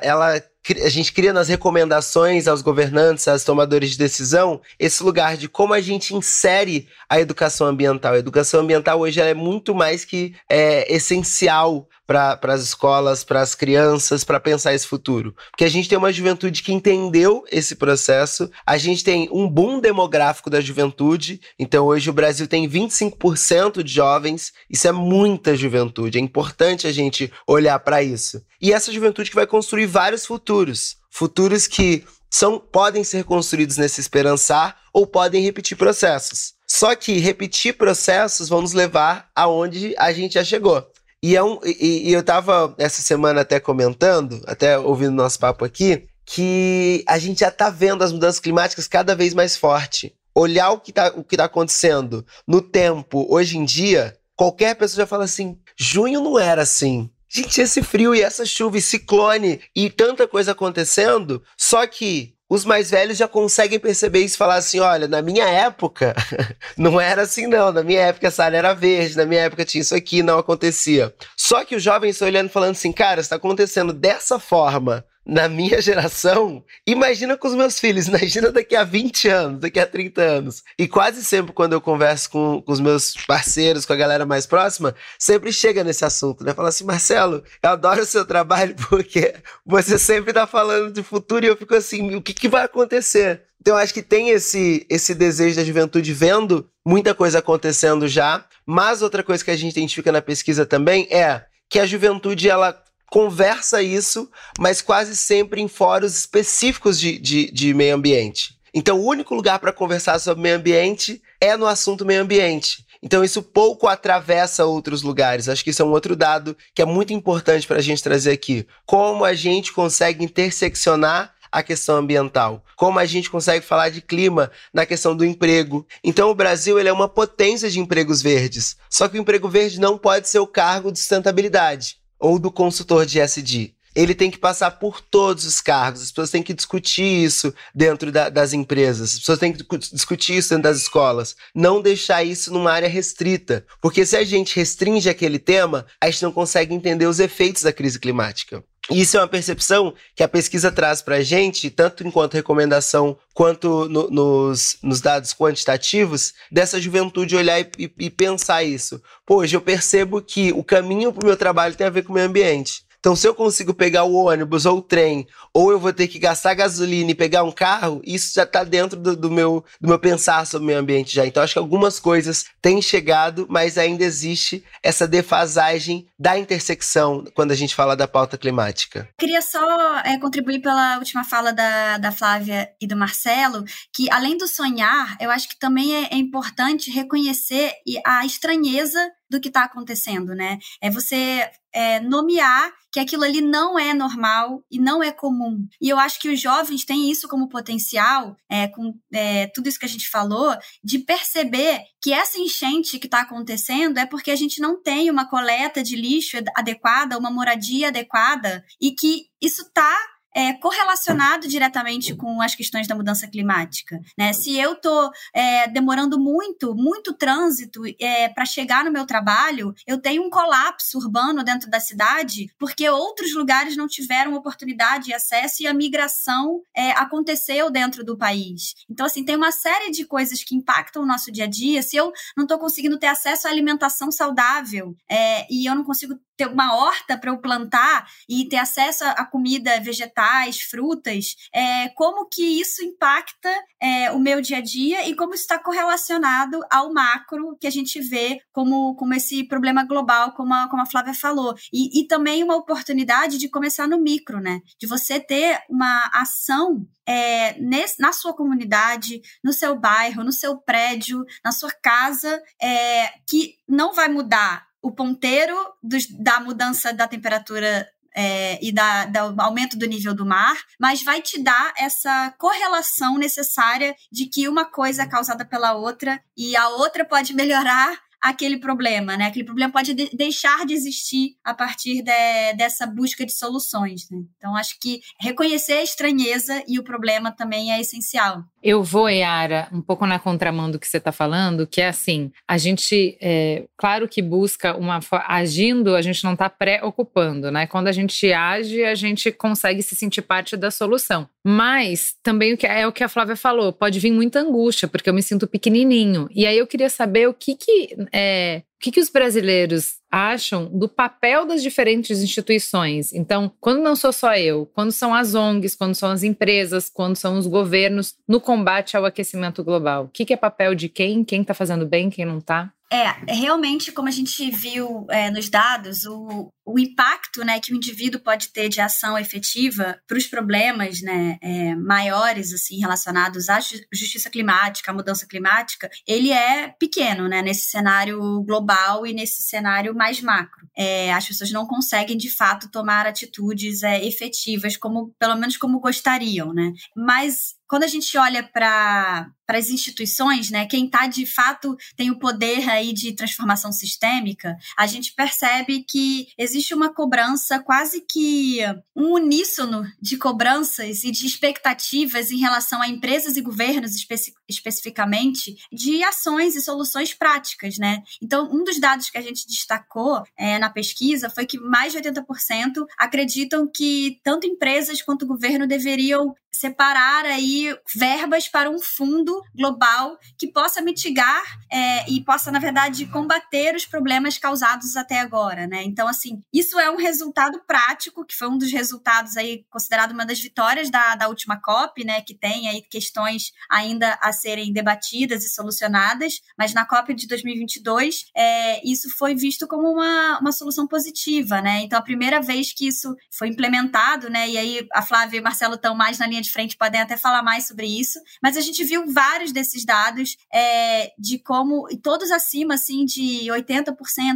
[0.00, 0.40] ela
[0.82, 5.72] a gente cria nas recomendações aos governantes, aos tomadores de decisão, esse lugar de como
[5.72, 8.14] a gente insere a educação ambiental.
[8.14, 13.54] A educação ambiental hoje é muito mais que é, essencial para as escolas, para as
[13.54, 15.34] crianças, para pensar esse futuro.
[15.50, 19.80] Porque a gente tem uma juventude que entendeu esse processo, a gente tem um boom
[19.80, 26.18] demográfico da juventude, então hoje o Brasil tem 25% de jovens, isso é muita juventude,
[26.18, 28.42] é importante a gente olhar para isso.
[28.60, 34.00] E essa juventude que vai construir vários futuros, futuros que são podem ser construídos nesse
[34.00, 36.54] esperançar ou podem repetir processos.
[36.66, 40.84] Só que repetir processos vão nos levar aonde a gente já chegou.
[41.22, 45.64] E, é um, e, e eu estava essa semana até comentando, até ouvindo nosso papo
[45.64, 50.14] aqui, que a gente já está vendo as mudanças climáticas cada vez mais forte.
[50.34, 55.24] Olhar o que está tá acontecendo no tempo, hoje em dia, qualquer pessoa já fala
[55.24, 57.10] assim: junho não era assim.
[57.28, 62.64] Gente, esse frio e essa chuva e ciclone e tanta coisa acontecendo, só que os
[62.64, 66.14] mais velhos já conseguem perceber isso e falar assim: olha, na minha época
[66.76, 67.72] não era assim, não.
[67.72, 71.14] Na minha época essa área era verde, na minha época tinha isso aqui, não acontecia.
[71.36, 75.48] Só que os jovens estão olhando e falando assim: cara, está acontecendo dessa forma na
[75.48, 80.22] minha geração, imagina com os meus filhos, imagina daqui a 20 anos, daqui a 30
[80.22, 80.62] anos.
[80.78, 84.46] E quase sempre quando eu converso com, com os meus parceiros, com a galera mais
[84.46, 86.54] próxima, sempre chega nesse assunto, né?
[86.54, 89.34] Fala assim, Marcelo, eu adoro o seu trabalho porque
[89.64, 93.42] você sempre tá falando de futuro e eu fico assim, o que, que vai acontecer?
[93.60, 99.02] Então acho que tem esse, esse desejo da juventude vendo muita coisa acontecendo já, mas
[99.02, 103.82] outra coisa que a gente identifica na pesquisa também é que a juventude ela conversa
[103.82, 108.56] isso, mas quase sempre em fóruns específicos de, de, de meio ambiente.
[108.74, 112.84] Então, o único lugar para conversar sobre meio ambiente é no assunto meio ambiente.
[113.02, 115.48] Então, isso pouco atravessa outros lugares.
[115.48, 118.32] Acho que isso é um outro dado que é muito importante para a gente trazer
[118.32, 118.66] aqui.
[118.84, 124.50] Como a gente consegue interseccionar a questão ambiental, como a gente consegue falar de clima
[124.74, 125.86] na questão do emprego.
[126.04, 128.76] Então o Brasil ele é uma potência de empregos verdes.
[128.90, 133.06] Só que o emprego verde não pode ser o cargo de sustentabilidade ou do consultor
[133.06, 133.74] de SD.
[133.94, 138.12] Ele tem que passar por todos os cargos, as pessoas têm que discutir isso dentro
[138.12, 141.34] da, das empresas, as pessoas têm que discutir isso dentro das escolas.
[141.54, 143.64] Não deixar isso numa área restrita.
[143.80, 147.72] Porque se a gente restringe aquele tema, a gente não consegue entender os efeitos da
[147.72, 148.62] crise climática.
[148.90, 153.88] Isso é uma percepção que a pesquisa traz para a gente, tanto enquanto recomendação quanto
[153.88, 159.02] no, nos, nos, dados quantitativos, dessa juventude olhar e, e, e pensar isso.
[159.26, 162.12] Pô, hoje eu percebo que o caminho para o meu trabalho tem a ver com
[162.12, 162.85] o meio ambiente.
[163.06, 166.18] Então, se eu consigo pegar o ônibus ou o trem, ou eu vou ter que
[166.18, 169.96] gastar gasolina e pegar um carro, isso já está dentro do, do, meu, do meu
[169.96, 171.24] pensar sobre o meio ambiente já.
[171.24, 177.52] Então, acho que algumas coisas têm chegado, mas ainda existe essa defasagem da intersecção quando
[177.52, 179.08] a gente fala da pauta climática.
[179.16, 183.64] Queria só é, contribuir pela última fala da, da Flávia e do Marcelo,
[183.94, 187.70] que além do sonhar, eu acho que também é, é importante reconhecer
[188.04, 188.98] a estranheza
[189.30, 190.58] do que está acontecendo, né?
[190.80, 195.68] É você é, nomear que aquilo ali não é normal e não é comum.
[195.78, 199.78] E eu acho que os jovens têm isso como potencial, é, com é, tudo isso
[199.78, 204.36] que a gente falou, de perceber que essa enchente que está acontecendo é porque a
[204.36, 209.94] gente não tem uma coleta de lixo adequada, uma moradia adequada, e que isso está
[210.36, 213.98] é, correlacionado diretamente com as questões da mudança climática.
[214.18, 214.34] Né?
[214.34, 219.98] Se eu estou é, demorando muito, muito trânsito é, para chegar no meu trabalho, eu
[219.98, 225.62] tenho um colapso urbano dentro da cidade porque outros lugares não tiveram oportunidade e acesso
[225.62, 228.74] e a migração é, aconteceu dentro do país.
[228.90, 231.80] Então, assim, tem uma série de coisas que impactam o nosso dia a dia.
[231.80, 236.14] Se eu não estou conseguindo ter acesso à alimentação saudável é, e eu não consigo
[236.36, 242.28] ter uma horta para eu plantar e ter acesso a comida vegetais, frutas, é, como
[242.28, 247.56] que isso impacta é, o meu dia a dia e como está correlacionado ao macro
[247.60, 251.54] que a gente vê como, como esse problema global, como a, como a Flávia falou.
[251.72, 254.60] E, e também uma oportunidade de começar no micro, né?
[254.78, 260.58] De você ter uma ação é, nesse, na sua comunidade, no seu bairro, no seu
[260.58, 267.08] prédio, na sua casa, é, que não vai mudar o ponteiro dos, da mudança da
[267.08, 272.32] temperatura é, e da, do aumento do nível do mar, mas vai te dar essa
[272.38, 277.98] correlação necessária de que uma coisa é causada pela outra e a outra pode melhorar
[278.20, 279.26] aquele problema, né?
[279.26, 284.18] Aquele problema pode de deixar de existir a partir de, dessa busca de soluções, né?
[284.36, 288.44] Então, acho que reconhecer a estranheza e o problema também é essencial.
[288.62, 292.32] Eu vou, Yara, um pouco na contramão do que você está falando, que é assim,
[292.48, 297.66] a gente, é, claro que busca uma, agindo, a gente não está pré-ocupando, né?
[297.66, 301.28] Quando a gente age, a gente consegue se sentir parte da solução.
[301.48, 305.22] Mas também é o que a Flávia falou, pode vir muita angústia, porque eu me
[305.22, 306.28] sinto pequenininho.
[306.34, 310.66] E aí eu queria saber o que que é, o que, que os brasileiros acham
[310.66, 313.12] do papel das diferentes instituições.
[313.12, 317.14] Então, quando não sou só eu, quando são as ONGs, quando são as empresas, quando
[317.14, 320.06] são os governos no combate ao aquecimento global?
[320.06, 321.22] O que, que é papel de quem?
[321.22, 322.72] Quem está fazendo bem, quem não está?
[322.92, 327.76] É, realmente, como a gente viu é, nos dados, o, o impacto né, que o
[327.76, 333.58] indivíduo pode ter de ação efetiva para os problemas né, é, maiores assim relacionados à
[333.92, 339.92] justiça climática, à mudança climática, ele é pequeno né, nesse cenário global e nesse cenário
[339.92, 340.68] mais macro.
[340.76, 345.80] É, as pessoas não conseguem, de fato, tomar atitudes é, efetivas, como pelo menos como
[345.80, 346.54] gostariam.
[346.54, 346.72] Né?
[346.94, 352.18] Mas quando a gente olha para as instituições, né, quem está de fato tem o
[352.18, 358.60] poder aí de transformação sistêmica, a gente percebe que existe uma cobrança quase que
[358.94, 365.56] um uníssono de cobranças e de expectativas em relação a empresas e governos especi especificamente
[365.72, 368.02] de ações e soluções práticas, né?
[368.22, 371.98] Então, um dos dados que a gente destacou é, na pesquisa foi que mais de
[371.98, 377.55] 80% acreditam que tanto empresas quanto governo deveriam separar aí
[377.94, 383.86] verbas para um fundo global que possa mitigar é, e possa, na verdade, combater os
[383.86, 385.82] problemas causados até agora, né?
[385.84, 390.26] Então, assim, isso é um resultado prático, que foi um dos resultados aí considerado uma
[390.26, 392.20] das vitórias da, da última COP, né?
[392.20, 398.26] Que tem aí questões ainda a serem debatidas e solucionadas, mas na COP de 2022
[398.36, 401.80] é, isso foi visto como uma, uma solução positiva, né?
[401.82, 404.48] Então, a primeira vez que isso foi implementado, né?
[404.48, 407.16] E aí a Flávia e o Marcelo estão mais na linha de frente, podem até
[407.16, 412.32] falar mais sobre isso, mas a gente viu vários desses dados é, de como, todos
[412.32, 413.94] acima, assim, de 80%,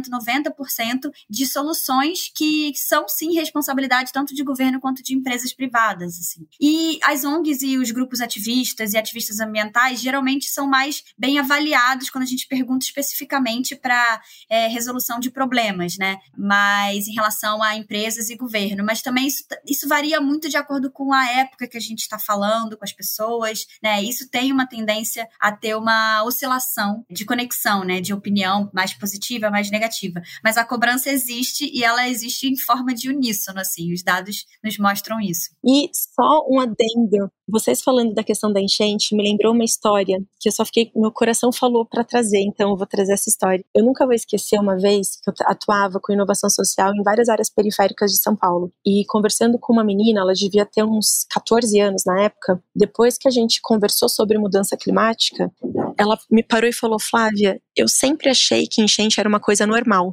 [0.09, 6.47] 90% de soluções que são, sim, responsabilidade tanto de governo quanto de empresas privadas, assim.
[6.59, 12.09] E as ONGs e os grupos ativistas e ativistas ambientais geralmente são mais bem avaliados
[12.09, 16.17] quando a gente pergunta especificamente para é, resolução de problemas, né?
[16.37, 18.85] Mas em relação a empresas e governo.
[18.85, 22.17] Mas também isso, isso varia muito de acordo com a época que a gente está
[22.17, 24.01] falando, com as pessoas, né?
[24.03, 27.99] Isso tem uma tendência a ter uma oscilação de conexão, né?
[27.99, 30.21] De opinião mais positiva, mais negativa.
[30.43, 33.91] Mas a cobrança existe e ela existe em forma de uníssono, assim.
[33.91, 35.49] Os dados nos mostram isso.
[35.65, 37.31] E só um adendo.
[37.47, 41.11] Vocês falando da questão da enchente me lembrou uma história que eu só fiquei, meu
[41.11, 43.63] coração falou para trazer, então eu vou trazer essa história.
[43.75, 47.49] Eu nunca vou esquecer uma vez que eu atuava com inovação social em várias áreas
[47.49, 52.03] periféricas de São Paulo e conversando com uma menina, ela devia ter uns 14 anos
[52.05, 52.61] na época.
[52.91, 55.49] Depois que a gente conversou sobre mudança climática,
[55.97, 60.11] ela me parou e falou: Flávia, eu sempre achei que enchente era uma coisa normal.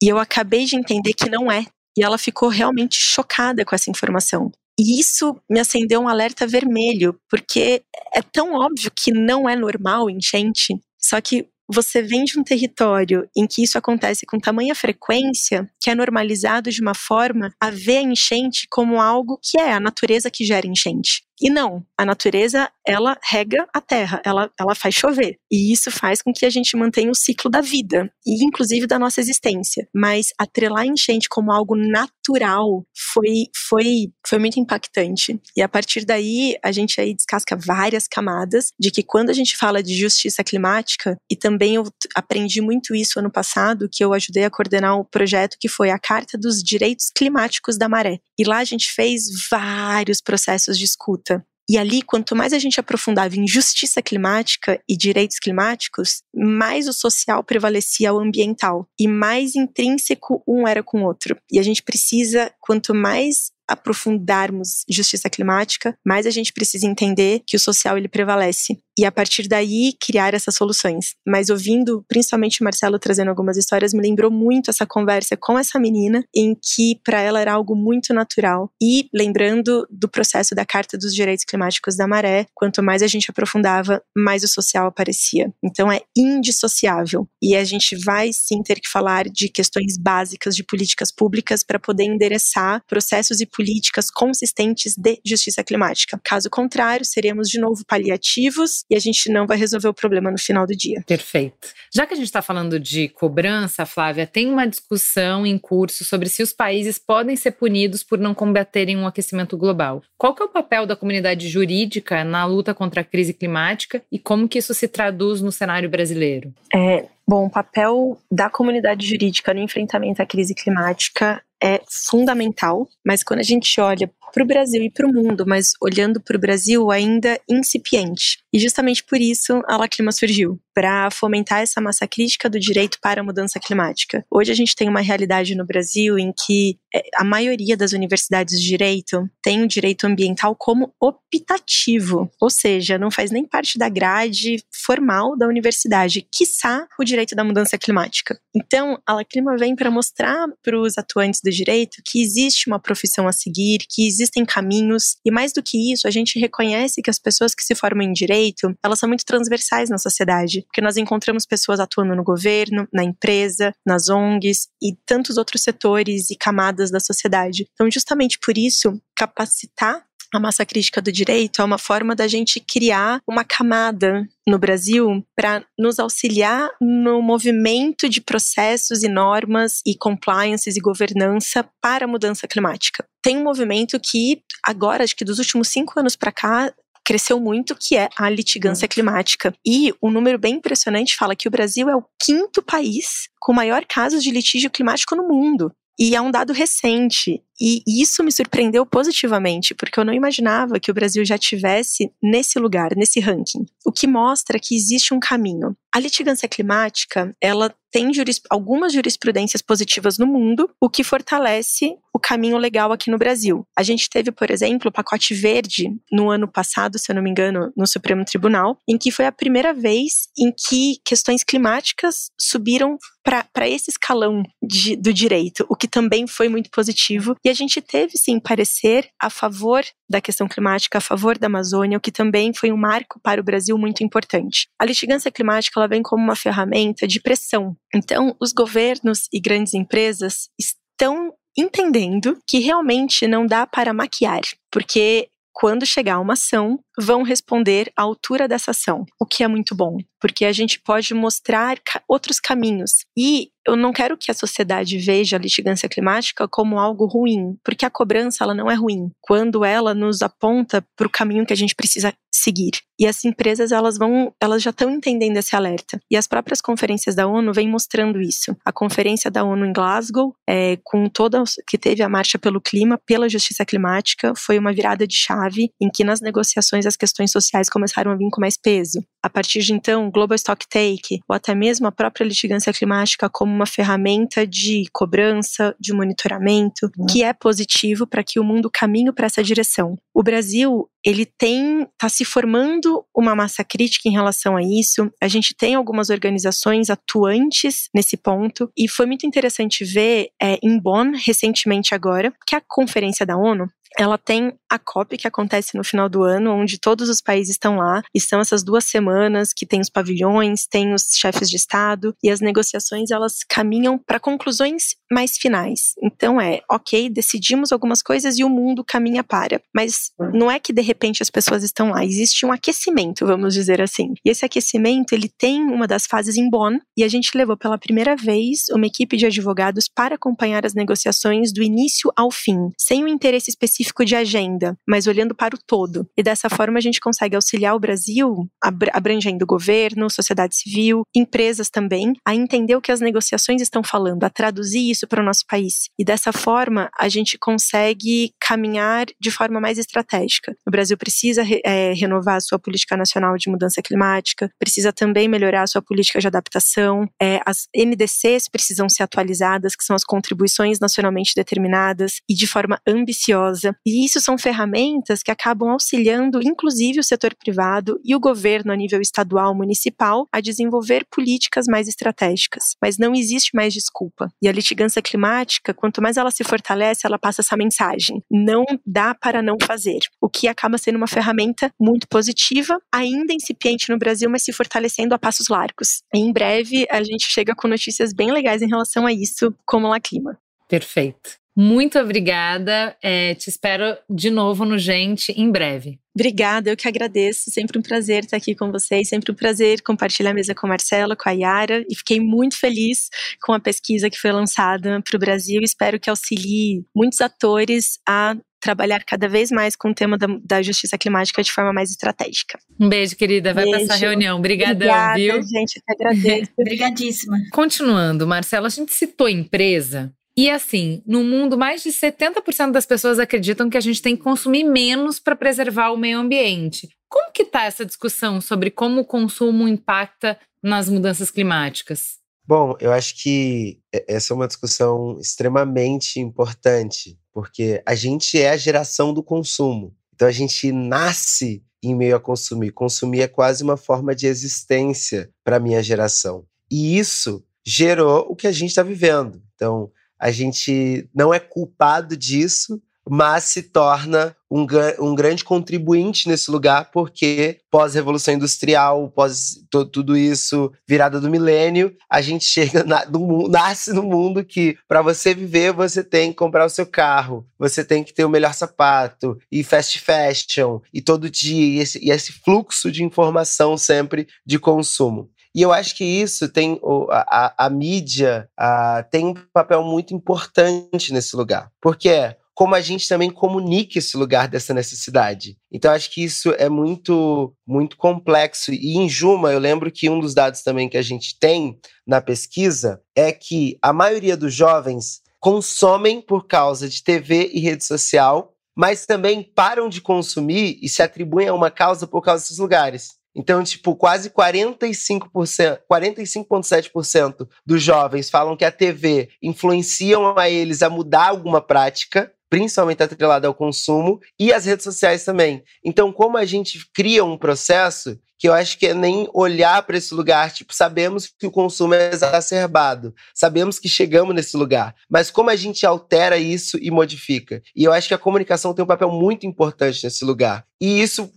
[0.00, 1.66] E eu acabei de entender que não é.
[1.98, 4.52] E ela ficou realmente chocada com essa informação.
[4.78, 7.82] E isso me acendeu um alerta vermelho, porque
[8.14, 10.74] é tão óbvio que não é normal enchente.
[10.96, 15.90] Só que você vem de um território em que isso acontece com tamanha frequência que
[15.90, 20.30] é normalizado de uma forma a ver a enchente como algo que é a natureza
[20.30, 21.24] que gera enchente.
[21.40, 25.38] E não, a natureza, ela rega a terra, ela, ela faz chover.
[25.50, 28.98] E isso faz com que a gente mantenha o ciclo da vida, e inclusive da
[28.98, 29.88] nossa existência.
[29.94, 35.40] Mas atrelar a enchente como algo natural foi, foi, foi muito impactante.
[35.56, 39.56] E a partir daí, a gente aí descasca várias camadas de que quando a gente
[39.56, 44.44] fala de justiça climática, e também eu aprendi muito isso ano passado, que eu ajudei
[44.44, 48.18] a coordenar o um projeto que foi a Carta dos Direitos Climáticos da Maré.
[48.38, 51.31] E lá a gente fez vários processos de escuta.
[51.72, 56.92] E ali, quanto mais a gente aprofundava em justiça climática e direitos climáticos, mais o
[56.92, 61.34] social prevalecia ao ambiental e mais intrínseco um era com o outro.
[61.50, 67.56] E a gente precisa, quanto mais aprofundarmos justiça climática, mais a gente precisa entender que
[67.56, 71.14] o social ele prevalece e a partir daí criar essas soluções.
[71.26, 75.78] Mas ouvindo principalmente o Marcelo trazendo algumas histórias, me lembrou muito essa conversa com essa
[75.78, 78.70] menina, em que para ela era algo muito natural.
[78.82, 83.30] E lembrando do processo da Carta dos Direitos Climáticos da Maré, quanto mais a gente
[83.30, 85.52] aprofundava, mais o social aparecia.
[85.64, 87.28] Então é indissociável.
[87.42, 91.78] E a gente vai sim ter que falar de questões básicas de políticas públicas para
[91.78, 96.20] poder endereçar processos e políticas consistentes de justiça climática.
[96.24, 100.38] Caso contrário, seremos de novo paliativos e a gente não vai resolver o problema no
[100.38, 101.02] final do dia.
[101.06, 101.68] Perfeito.
[101.94, 106.28] Já que a gente está falando de cobrança, Flávia, tem uma discussão em curso sobre
[106.28, 110.02] se os países podem ser punidos por não combaterem um aquecimento global.
[110.16, 114.18] Qual que é o papel da comunidade jurídica na luta contra a crise climática e
[114.18, 116.52] como que isso se traduz no cenário brasileiro?
[116.74, 123.22] É, bom, o papel da comunidade jurídica no enfrentamento à crise climática é fundamental, mas
[123.22, 126.40] quando a gente olha para o Brasil e para o mundo, mas olhando para o
[126.40, 128.38] Brasil ainda incipiente.
[128.52, 133.20] E justamente por isso a Laclima surgiu para fomentar essa massa crítica do direito para
[133.20, 134.24] a mudança climática.
[134.30, 138.60] Hoje a gente tem uma realidade no Brasil em que é, a maioria das universidades
[138.60, 143.88] de direito tem o direito ambiental como optativo, ou seja, não faz nem parte da
[143.88, 148.38] grade formal da universidade, quiçá o direito da mudança climática.
[148.54, 153.26] Então, a Laclima vem para mostrar para os atuantes do direito que existe uma profissão
[153.26, 157.18] a seguir, que existem caminhos, e mais do que isso, a gente reconhece que as
[157.18, 161.46] pessoas que se formam em direito, elas são muito transversais na sociedade porque nós encontramos
[161.46, 167.00] pessoas atuando no governo, na empresa, nas ONGs e tantos outros setores e camadas da
[167.00, 167.66] sociedade.
[167.74, 170.02] Então, justamente por isso, capacitar
[170.32, 175.24] a massa crítica do direito é uma forma da gente criar uma camada no Brasil
[175.36, 182.08] para nos auxiliar no movimento de processos e normas e compliances e governança para a
[182.08, 183.04] mudança climática.
[183.22, 186.72] Tem um movimento que agora, acho que dos últimos cinco anos para cá,
[187.04, 189.52] cresceu muito, que é a litigância climática.
[189.66, 193.84] E um número bem impressionante fala que o Brasil é o quinto país com maior
[193.84, 195.72] casos de litígio climático no mundo.
[195.98, 197.42] E é um dado recente.
[197.60, 202.58] E isso me surpreendeu positivamente, porque eu não imaginava que o Brasil já tivesse nesse
[202.58, 203.64] lugar, nesse ranking.
[203.84, 205.76] O que mostra que existe um caminho.
[205.94, 212.18] A litigância climática, ela tem juris, algumas jurisprudências positivas no mundo, o que fortalece o
[212.18, 213.66] caminho legal aqui no Brasil.
[213.76, 217.30] A gente teve, por exemplo, o pacote verde no ano passado, se eu não me
[217.30, 222.98] engano, no Supremo Tribunal, em que foi a primeira vez em que questões climáticas subiram
[223.22, 227.36] para esse escalão de, do direito, o que também foi muito positivo.
[227.44, 231.98] E a gente teve, sim, parecer a favor da questão climática, a favor da Amazônia,
[231.98, 234.68] o que também foi um marco para o Brasil muito importante.
[234.78, 237.76] A litigância climática ela vem como uma ferramenta de pressão.
[237.94, 244.40] Então, os governos e grandes empresas estão entendendo que realmente não dá para maquiar,
[244.70, 249.74] porque quando chegar uma ação, vão responder à altura dessa ação, o que é muito
[249.74, 251.78] bom, porque a gente pode mostrar
[252.08, 253.04] outros caminhos.
[253.16, 257.86] E eu não quero que a sociedade veja a litigância climática como algo ruim, porque
[257.86, 261.56] a cobrança ela não é ruim quando ela nos aponta para o caminho que a
[261.56, 262.12] gente precisa
[262.42, 262.72] seguir.
[262.98, 266.00] E as empresas elas vão, elas já estão entendendo esse alerta.
[266.10, 268.56] E as próprias conferências da ONU vêm mostrando isso.
[268.64, 273.00] A conferência da ONU em Glasgow, é, com toda que teve a marcha pelo clima,
[273.06, 277.68] pela justiça climática, foi uma virada de chave em que nas negociações as questões sociais
[277.68, 279.02] começaram a vir com mais peso.
[279.22, 283.54] A partir de então, Global Stock Take, ou até mesmo a própria litigância climática como
[283.54, 287.06] uma ferramenta de cobrança, de monitoramento, uhum.
[287.06, 289.96] que é positivo para que o mundo caminhe para essa direção.
[290.12, 295.10] O Brasil, ele tem está se formando uma massa crítica em relação a isso.
[295.22, 300.78] A gente tem algumas organizações atuantes nesse ponto e foi muito interessante ver é, em
[300.80, 303.68] Bonn recentemente agora que a conferência da ONU
[303.98, 307.76] ela tem a COP que acontece no final do ano, onde todos os países estão
[307.76, 312.14] lá, e são essas duas semanas que tem os pavilhões, tem os chefes de Estado,
[312.22, 315.92] e as negociações elas caminham para conclusões mais finais.
[316.02, 319.60] Então é, ok, decidimos algumas coisas e o mundo caminha para.
[319.74, 323.80] Mas não é que de repente as pessoas estão lá, existe um aquecimento, vamos dizer
[323.80, 324.14] assim.
[324.24, 327.78] E esse aquecimento, ele tem uma das fases em Bonn, e a gente levou pela
[327.78, 333.04] primeira vez uma equipe de advogados para acompanhar as negociações do início ao fim, sem
[333.04, 336.08] um interesse específico específico de agenda, mas olhando para o todo.
[336.16, 338.48] E dessa forma a gente consegue auxiliar o Brasil,
[338.92, 344.30] abrangendo governo, sociedade civil, empresas também, a entender o que as negociações estão falando, a
[344.30, 345.90] traduzir isso para o nosso país.
[345.98, 350.54] E dessa forma a gente consegue caminhar de forma mais estratégica.
[350.66, 355.62] O Brasil precisa é, renovar a sua política nacional de mudança climática, precisa também melhorar
[355.62, 360.78] a sua política de adaptação, é, as NDCs precisam ser atualizadas, que são as contribuições
[360.78, 367.04] nacionalmente determinadas, e de forma ambiciosa e isso são ferramentas que acabam auxiliando, inclusive, o
[367.04, 372.76] setor privado e o governo a nível estadual, municipal, a desenvolver políticas mais estratégicas.
[372.80, 374.28] Mas não existe mais desculpa.
[374.40, 378.22] E a litigância climática, quanto mais ela se fortalece, ela passa essa mensagem.
[378.30, 380.00] Não dá para não fazer.
[380.20, 385.14] O que acaba sendo uma ferramenta muito positiva, ainda incipiente no Brasil, mas se fortalecendo
[385.14, 386.02] a passos largos.
[386.14, 390.00] Em breve, a gente chega com notícias bem legais em relação a isso, como lá
[390.00, 390.38] clima.
[390.68, 391.41] Perfeito.
[391.56, 392.96] Muito obrigada.
[393.02, 395.98] É, te espero de novo no Gente em breve.
[396.14, 397.50] Obrigada, eu que agradeço.
[397.50, 400.70] Sempre um prazer estar aqui com vocês, sempre um prazer compartilhar a mesa com a
[400.70, 403.08] Marcela, com a Yara, e fiquei muito feliz
[403.42, 405.60] com a pesquisa que foi lançada para o Brasil.
[405.62, 410.62] Espero que auxilie muitos atores a trabalhar cada vez mais com o tema da, da,
[410.62, 412.58] justiça climática de forma mais estratégica.
[412.78, 413.52] Um beijo, querida.
[413.52, 413.80] Vai beijo.
[413.80, 414.38] passar a reunião.
[414.38, 415.42] Obrigadão, Obrigada, viu?
[415.42, 415.76] gente.
[415.76, 416.52] Eu que agradeço.
[416.56, 417.36] Obrigadíssima.
[417.50, 423.18] Continuando, Marcela, a gente citou empresa e assim, no mundo, mais de 70% das pessoas
[423.18, 426.88] acreditam que a gente tem que consumir menos para preservar o meio ambiente.
[427.08, 432.18] Como que está essa discussão sobre como o consumo impacta nas mudanças climáticas?
[432.46, 433.78] Bom, eu acho que
[434.08, 439.94] essa é uma discussão extremamente importante, porque a gente é a geração do consumo.
[440.14, 442.72] Então a gente nasce em meio a consumir.
[442.72, 446.46] Consumir é quase uma forma de existência para a minha geração.
[446.70, 449.42] E isso gerou o que a gente está vivendo.
[449.54, 449.90] Então,
[450.22, 454.64] a gente não é culpado disso, mas se torna um,
[455.00, 459.56] um grande contribuinte nesse lugar, porque pós-revolução industrial, pós
[459.92, 465.02] tudo isso, virada do milênio, a gente chega, na, no, nasce no mundo que para
[465.02, 468.54] você viver, você tem que comprar o seu carro, você tem que ter o melhor
[468.54, 474.28] sapato, e fast fashion, e todo dia, e esse, e esse fluxo de informação sempre
[474.46, 475.28] de consumo.
[475.54, 476.80] E eu acho que isso tem
[477.10, 481.70] a, a, a mídia a, tem um papel muito importante nesse lugar.
[481.80, 485.56] Porque é como a gente também comunica esse lugar dessa necessidade.
[485.70, 490.20] Então acho que isso é muito muito complexo e em Juma eu lembro que um
[490.20, 495.22] dos dados também que a gente tem na pesquisa é que a maioria dos jovens
[495.40, 501.02] consomem por causa de TV e rede social, mas também param de consumir e se
[501.02, 503.21] atribuem a uma causa por causa desses lugares.
[503.34, 510.90] Então, tipo, quase 45%, 45,7% dos jovens falam que a TV influenciam a eles a
[510.90, 515.64] mudar alguma prática, principalmente atrelada ao consumo, e as redes sociais também.
[515.82, 519.96] Então, como a gente cria um processo que eu acho que é nem olhar para
[519.96, 525.30] esse lugar, tipo, sabemos que o consumo é exacerbado, sabemos que chegamos nesse lugar, mas
[525.30, 527.62] como a gente altera isso e modifica?
[527.74, 530.66] E eu acho que a comunicação tem um papel muito importante nesse lugar.
[530.80, 531.32] E isso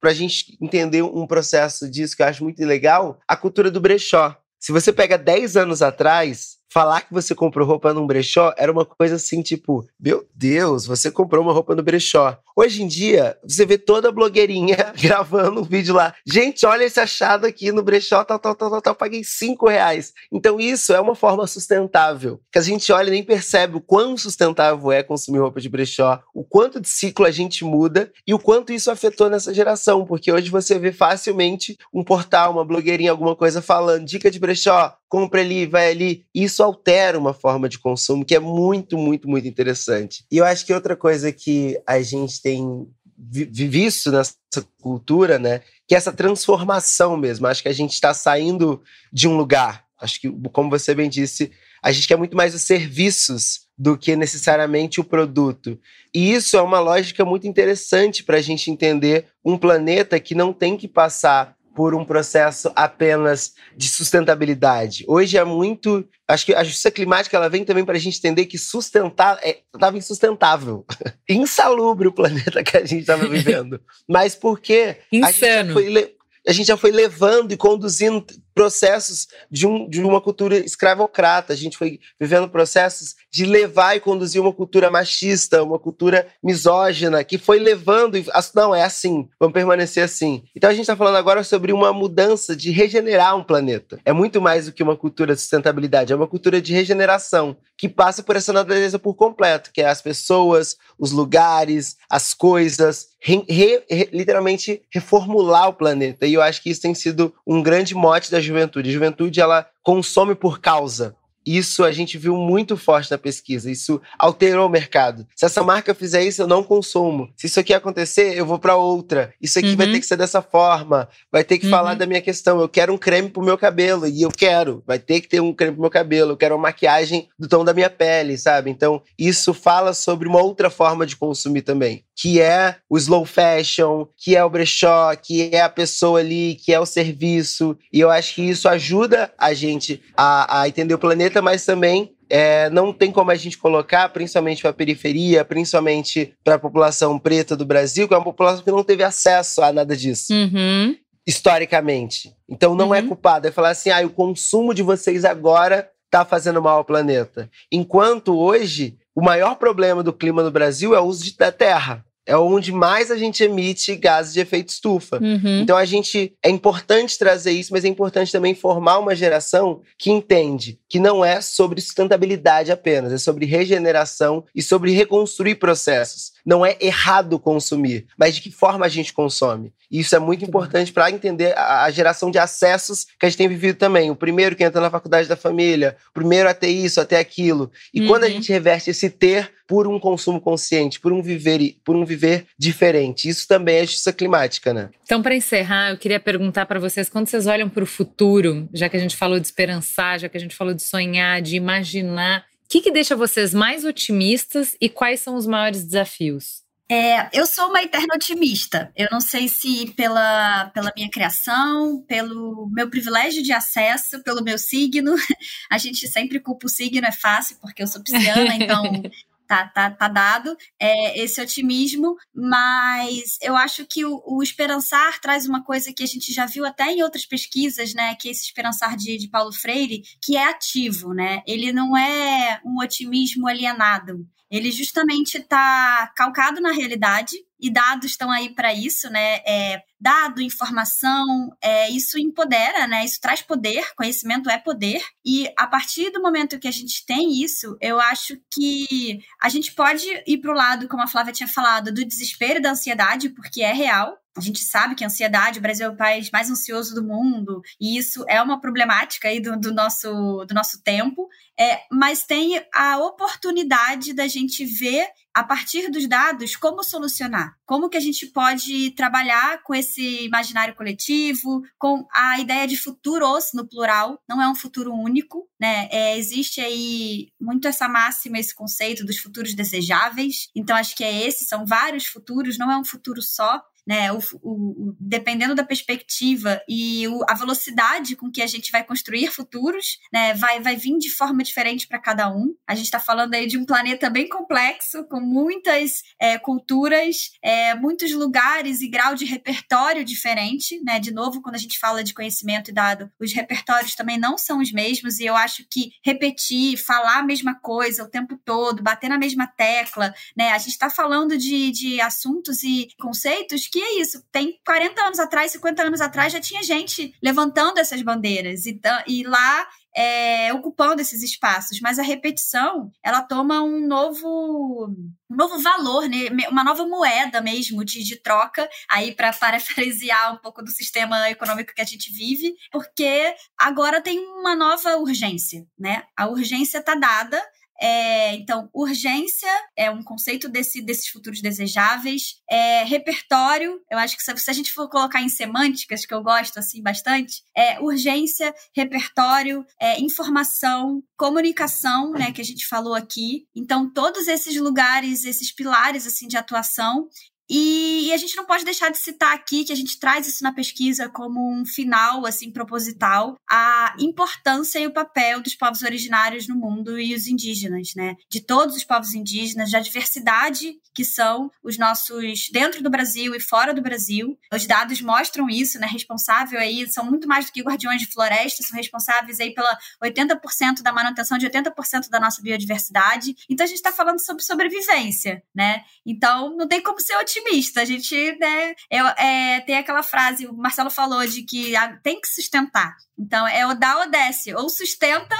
[0.00, 3.80] para a gente entender um processo disso que eu acho muito legal, a cultura do
[3.80, 4.36] brechó.
[4.58, 8.84] Se você pega 10 anos atrás, falar que você comprou roupa num brechó era uma
[8.84, 12.38] coisa assim, tipo, meu Deus, você comprou uma roupa no brechó.
[12.54, 16.14] Hoje em dia, você vê toda blogueirinha gravando um vídeo lá.
[16.26, 20.12] Gente, olha esse achado aqui no brechó, tal, tal, tal, tal, tal, paguei cinco reais.
[20.32, 24.16] Então isso é uma forma sustentável, que a gente olha e nem percebe o quão
[24.16, 28.38] sustentável é consumir roupa de brechó, o quanto de ciclo a gente muda e o
[28.38, 33.34] quanto isso afetou nessa geração, porque hoje você vê facilmente um portal, uma blogueirinha, alguma
[33.34, 36.26] coisa falando, dica de brechó, compra ali, vai ali.
[36.34, 40.24] Isso altera uma forma de consumo que é muito, muito, muito interessante.
[40.30, 42.86] E eu acho que outra coisa que a gente tem
[43.18, 44.34] visto nessa
[44.80, 47.46] cultura, né, que é essa transformação mesmo.
[47.46, 48.82] Acho que a gente está saindo
[49.12, 49.84] de um lugar.
[50.00, 51.50] Acho que, como você bem disse,
[51.82, 55.78] a gente quer muito mais os serviços do que necessariamente o produto.
[56.14, 60.52] E isso é uma lógica muito interessante para a gente entender um planeta que não
[60.52, 65.04] tem que passar por um processo apenas de sustentabilidade.
[65.06, 66.04] Hoje é muito.
[66.26, 69.38] Acho que a justiça climática ela vem também para a gente entender que sustentar
[69.72, 70.84] estava é, insustentável,
[71.30, 73.80] insalubre o planeta que a gente estava vivendo.
[74.10, 74.96] Mas por quê?
[75.12, 75.30] Insano.
[75.30, 76.16] A gente, foi,
[76.48, 78.26] a gente já foi levando e conduzindo
[78.58, 81.52] processos de, um, de uma cultura escravocrata.
[81.52, 87.22] A gente foi vivendo processos de levar e conduzir uma cultura machista, uma cultura misógina,
[87.22, 88.16] que foi levando.
[88.16, 90.42] E, não, é assim, vamos permanecer assim.
[90.56, 94.00] Então a gente está falando agora sobre uma mudança de regenerar um planeta.
[94.04, 97.88] É muito mais do que uma cultura de sustentabilidade, é uma cultura de regeneração que
[97.88, 103.44] passa por essa natureza por completo, que é as pessoas, os lugares, as coisas, re,
[103.48, 106.26] re, literalmente reformular o planeta.
[106.26, 108.88] E eu acho que isso tem sido um grande mote da juventude.
[108.88, 111.16] A juventude ela consome por causa.
[111.48, 113.70] Isso a gente viu muito forte na pesquisa.
[113.70, 115.26] Isso alterou o mercado.
[115.34, 117.30] Se essa marca fizer isso, eu não consumo.
[117.38, 119.32] Se isso aqui acontecer, eu vou para outra.
[119.40, 119.76] Isso aqui uhum.
[119.76, 121.08] vai ter que ser dessa forma.
[121.32, 121.70] Vai ter que uhum.
[121.70, 122.60] falar da minha questão.
[122.60, 124.82] Eu quero um creme pro meu cabelo e eu quero.
[124.86, 126.32] Vai ter que ter um creme pro meu cabelo.
[126.32, 128.70] Eu quero uma maquiagem do tom da minha pele, sabe?
[128.70, 134.04] Então, isso fala sobre uma outra forma de consumir também que é o slow fashion,
[134.16, 137.78] que é o brechó, que é a pessoa ali, que é o serviço.
[137.92, 142.14] E eu acho que isso ajuda a gente a, a entender o planeta, mas também
[142.30, 147.18] é, não tem como a gente colocar, principalmente para a periferia, principalmente para a população
[147.18, 150.32] preta do Brasil, que é uma população que não teve acesso a nada disso.
[150.32, 150.96] Uhum.
[151.26, 152.34] Historicamente.
[152.48, 153.04] Então não é uhum.
[153.04, 153.48] é culpado.
[153.48, 157.50] É falar assim, ah, o consumo de vocês agora está fazendo mal ao planeta.
[157.70, 162.36] Enquanto hoje, o maior problema do clima no Brasil é o uso da terra é
[162.36, 165.16] onde mais a gente emite gases de efeito estufa.
[165.16, 165.62] Uhum.
[165.62, 170.10] Então a gente é importante trazer isso, mas é importante também formar uma geração que
[170.10, 176.32] entende que não é sobre sustentabilidade apenas, é sobre regeneração e sobre reconstruir processos.
[176.48, 179.70] Não é errado consumir, mas de que forma a gente consome.
[179.90, 183.36] E isso é muito importante para entender a, a, geração de acessos que a gente
[183.36, 184.10] tem vivido também.
[184.10, 187.16] O primeiro que entra na faculdade da família, o primeiro a ter isso, a ter
[187.16, 187.70] aquilo.
[187.92, 188.06] E uhum.
[188.06, 188.32] quando a uhum.
[188.32, 193.28] gente reverte esse ter por um consumo consciente, por um viver, por um viver diferente.
[193.28, 194.88] Isso também é justiça climática, né?
[195.04, 198.88] Então, para encerrar, eu queria perguntar para vocês, quando vocês olham para o futuro, já
[198.88, 202.46] que a gente falou de esperançar, já que a gente falou de sonhar, de imaginar,
[202.68, 206.62] que, que deixa vocês mais otimistas e quais são os maiores desafios?
[206.90, 208.90] É, eu sou uma eterna otimista.
[208.96, 214.58] Eu não sei se pela, pela minha criação, pelo meu privilégio de acesso, pelo meu
[214.58, 215.14] signo.
[215.70, 219.02] A gente sempre culpa o signo, é fácil, porque eu sou pisciana, então
[219.48, 225.48] tá, tá, tá dado é, esse otimismo, mas eu acho que o, o, esperançar traz
[225.48, 228.14] uma coisa que a gente já viu até em outras pesquisas, né?
[228.14, 231.42] Que esse esperançar de, de Paulo Freire, que é ativo, né?
[231.46, 234.26] Ele não é um otimismo alienado.
[234.50, 239.40] Ele justamente está calcado na realidade, e dados estão aí para isso, né?
[239.46, 243.04] É, dado, informação, é, isso empodera, né?
[243.04, 245.02] Isso traz poder, conhecimento é poder.
[245.24, 249.72] E a partir do momento que a gente tem isso, eu acho que a gente
[249.72, 253.28] pode ir para o lado, como a Flávia tinha falado, do desespero e da ansiedade,
[253.30, 254.16] porque é real.
[254.38, 257.60] A gente sabe que a ansiedade, o Brasil é o país mais ansioso do mundo,
[257.80, 261.28] e isso é uma problemática aí do, do nosso, do nosso tempo.
[261.58, 267.56] É, mas tem a oportunidade da gente ver, a partir dos dados, como solucionar.
[267.66, 273.50] Como que a gente pode trabalhar com esse imaginário coletivo, com a ideia de futuros
[273.54, 275.88] no plural, não é um futuro único, né?
[275.90, 280.48] É, existe aí muito essa máxima, esse conceito dos futuros desejáveis.
[280.54, 283.62] Então, acho que é esse, são vários futuros, não é um futuro só.
[283.88, 284.12] Né?
[284.12, 289.28] O, o, dependendo da perspectiva e o, a velocidade com que a gente vai construir
[289.28, 290.34] futuros, né?
[290.34, 292.54] Vai, vai vir de forma diferente para cada um.
[292.66, 297.74] A gente está falando aí de um planeta bem complexo, com muitas é, culturas, é,
[297.74, 301.00] muitos lugares e grau de repertório diferente, né?
[301.00, 304.60] De novo, quando a gente fala de conhecimento e dado, os repertórios também não são
[304.60, 309.08] os mesmos, e eu acho que repetir, falar a mesma coisa o tempo todo, bater
[309.08, 310.50] na mesma tecla, né?
[310.50, 314.22] A gente está falando de, de assuntos e conceitos que é isso.
[314.30, 318.66] Tem 40 anos atrás, 50 anos atrás, já tinha gente levantando essas bandeiras.
[318.66, 319.66] E, e lá
[319.98, 324.94] é, ocupando esses espaços, mas a repetição ela toma um novo
[325.30, 326.28] um novo valor, né?
[326.48, 331.74] uma nova moeda mesmo de, de troca, aí para parafrasear um pouco do sistema econômico
[331.74, 336.04] que a gente vive, porque agora tem uma nova urgência, né?
[336.16, 337.42] A urgência está dada,
[337.80, 342.36] é, então, urgência é um conceito desse, desses futuros desejáveis.
[342.50, 346.22] É, repertório, eu acho que se, se, a gente for colocar em semânticas, que eu
[346.22, 353.46] gosto assim bastante, é urgência, repertório, é, informação, comunicação, né, que a gente falou aqui.
[353.54, 357.08] Então, todos esses lugares, esses pilares assim de atuação,
[357.50, 360.52] e, a gente não pode deixar de citar aqui que a gente traz isso na
[360.52, 366.56] pesquisa como um final assim proposital a importância e o papel dos povos originários no
[366.56, 368.16] mundo e os indígenas, né?
[368.28, 373.40] De todos os povos indígenas, da diversidade que são os nossos dentro do Brasil e
[373.40, 374.36] fora do Brasil.
[374.52, 375.86] Os dados mostram isso, né?
[375.86, 380.82] Responsável aí são muito mais do que guardiões de floresta, são responsáveis aí pela 80%
[380.82, 383.34] da manutenção de 80% da nossa biodiversidade.
[383.48, 385.82] Então a gente está falando sobre sobrevivência, né?
[386.04, 387.82] Então não tem como ser otimista otimista.
[387.82, 391.72] A gente, né, eu, é, tem aquela frase, o Marcelo falou, de que
[392.02, 392.94] tem que sustentar.
[393.18, 394.54] Então, é o dá ou desce.
[394.54, 395.36] Ou sustenta,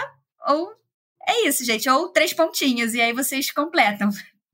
[0.46, 0.70] ou
[1.26, 1.88] é isso, gente.
[1.88, 4.10] Ou três pontinhos, e aí vocês completam.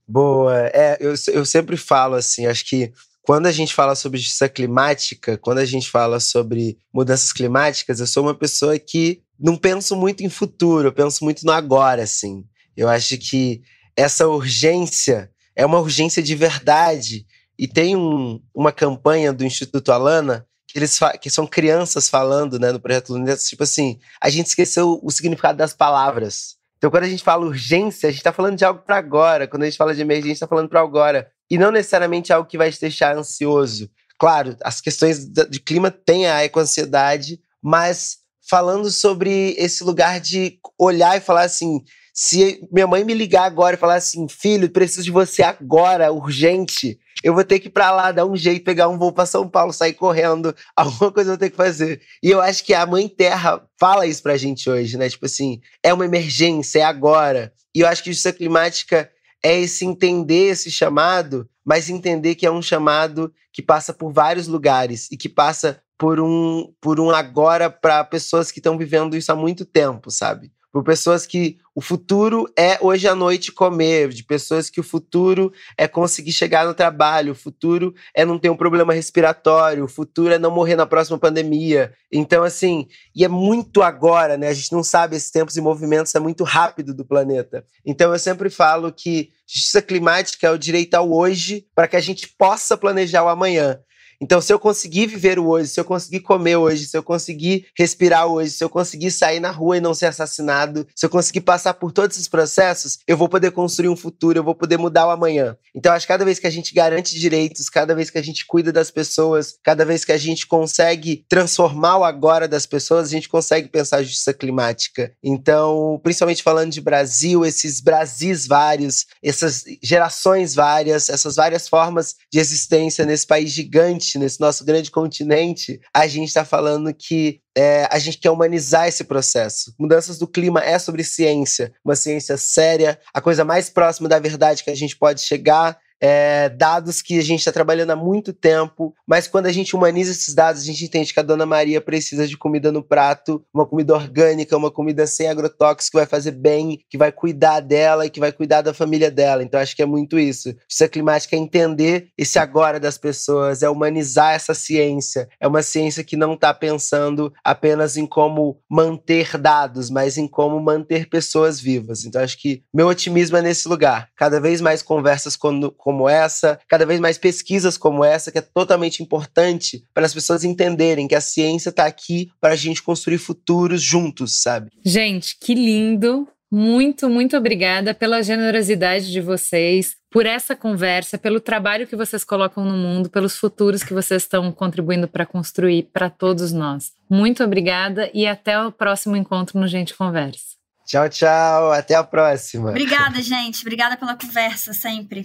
[0.07, 0.67] Boa.
[0.73, 2.93] É, eu, eu sempre falo assim, acho que
[3.23, 8.07] quando a gente fala sobre justiça climática, quando a gente fala sobre mudanças climáticas, eu
[8.07, 12.45] sou uma pessoa que não penso muito em futuro, eu penso muito no agora, assim.
[12.77, 13.63] Eu acho que
[13.97, 17.25] essa urgência é uma urgência de verdade
[17.59, 22.73] e tem um, uma campanha do Instituto Alana que eles que são crianças falando, né,
[22.73, 26.57] no projeto Lunetas, tipo assim, a gente esqueceu o significado das palavras.
[26.77, 29.49] Então, quando a gente fala urgência, a gente está falando de algo para agora.
[29.49, 31.31] Quando a gente fala de emergência, está falando para agora.
[31.49, 33.89] E não necessariamente algo que vai te deixar ansioso.
[34.19, 41.17] Claro, as questões de clima têm a eco-ansiedade, mas falando sobre esse lugar de olhar
[41.17, 41.83] e falar assim:
[42.17, 46.97] se minha mãe me ligar agora e falar assim, filho, preciso de você agora, urgente,
[47.25, 49.49] eu vou ter que ir pra lá, dar um jeito, pegar um voo para São
[49.49, 52.01] Paulo, sair correndo, alguma coisa eu vou ter que fazer.
[52.23, 55.09] E eu acho que a Mãe Terra fala isso pra gente hoje, né?
[55.11, 57.53] Tipo assim, é uma emergência, é agora.
[57.75, 59.11] E eu acho que justiça climática
[59.43, 64.47] é esse entender esse chamado, mas entender que é um chamado que passa por vários
[64.47, 69.33] lugares e que passa por um, por um agora para pessoas que estão vivendo isso
[69.33, 70.53] há muito tempo, sabe?
[70.75, 75.53] Por pessoas que o futuro é hoje à noite comer, de pessoas que o futuro
[75.79, 80.35] é conseguir chegar no trabalho, o futuro é não ter um problema respiratório, o futuro
[80.35, 81.95] é não morrer na próxima pandemia.
[82.11, 84.49] Então, assim, e é muito agora, né?
[84.49, 87.65] A gente não sabe esses tempos e movimentos é muito rápido do planeta.
[87.87, 92.01] Então, eu sempre falo que justiça climática é o direito ao hoje para que a
[92.01, 93.79] gente possa planejar o amanhã.
[94.25, 97.67] Então, se eu conseguir viver o hoje, se eu conseguir comer hoje, se eu conseguir
[97.77, 101.43] respirar hoje, se eu conseguir sair na rua e não ser assassinado, se eu conseguir
[101.43, 105.07] passar por todos esses processos, eu vou poder construir um futuro, eu vou poder mudar
[105.07, 105.59] o amanhã.
[105.75, 108.47] Então, acho que cada vez que a gente garante direitos, cada vez que a gente
[108.47, 113.11] cuida das pessoas, cada vez que a gente consegue transformar o agora das pessoas, a
[113.11, 115.13] gente consegue pensar a justiça climática.
[115.23, 122.39] Então, principalmente falando de Brasil, esses Brasis vários, essas gerações várias, essas várias formas de
[122.39, 127.99] existência nesse país gigante nesse nosso grande continente, a gente está falando que é, a
[127.99, 129.75] gente quer humanizar esse processo.
[129.79, 134.65] Mudanças do clima é sobre ciência, uma ciência séria, a coisa mais próxima da verdade
[134.65, 138.95] que a gente pode chegar é, dados que a gente está trabalhando há muito tempo,
[139.07, 142.27] mas quando a gente humaniza esses dados, a gente entende que a Dona Maria precisa
[142.27, 146.81] de comida no prato, uma comida orgânica, uma comida sem agrotóxico, que vai fazer bem,
[146.89, 149.43] que vai cuidar dela e que vai cuidar da família dela.
[149.43, 150.49] Então acho que é muito isso.
[150.69, 155.29] Justiça climática é entender esse agora das pessoas, é humanizar essa ciência.
[155.41, 160.61] É uma ciência que não está pensando apenas em como manter dados, mas em como
[160.61, 162.05] manter pessoas vivas.
[162.05, 164.09] Então acho que meu otimismo é nesse lugar.
[164.17, 168.39] Cada vez mais conversas com, com como essa, cada vez mais pesquisas como essa, que
[168.39, 172.83] é totalmente importante para as pessoas entenderem que a ciência está aqui para a gente
[172.83, 174.73] construir futuros juntos, sabe?
[174.85, 176.27] Gente, que lindo!
[176.51, 182.65] Muito, muito obrigada pela generosidade de vocês, por essa conversa, pelo trabalho que vocês colocam
[182.65, 186.93] no mundo, pelos futuros que vocês estão contribuindo para construir para todos nós.
[187.11, 190.55] Muito obrigada e até o próximo encontro no Gente Conversa.
[190.87, 191.73] Tchau, tchau.
[191.73, 192.71] Até a próxima.
[192.71, 193.63] Obrigada, gente.
[193.63, 195.25] Obrigada pela conversa sempre.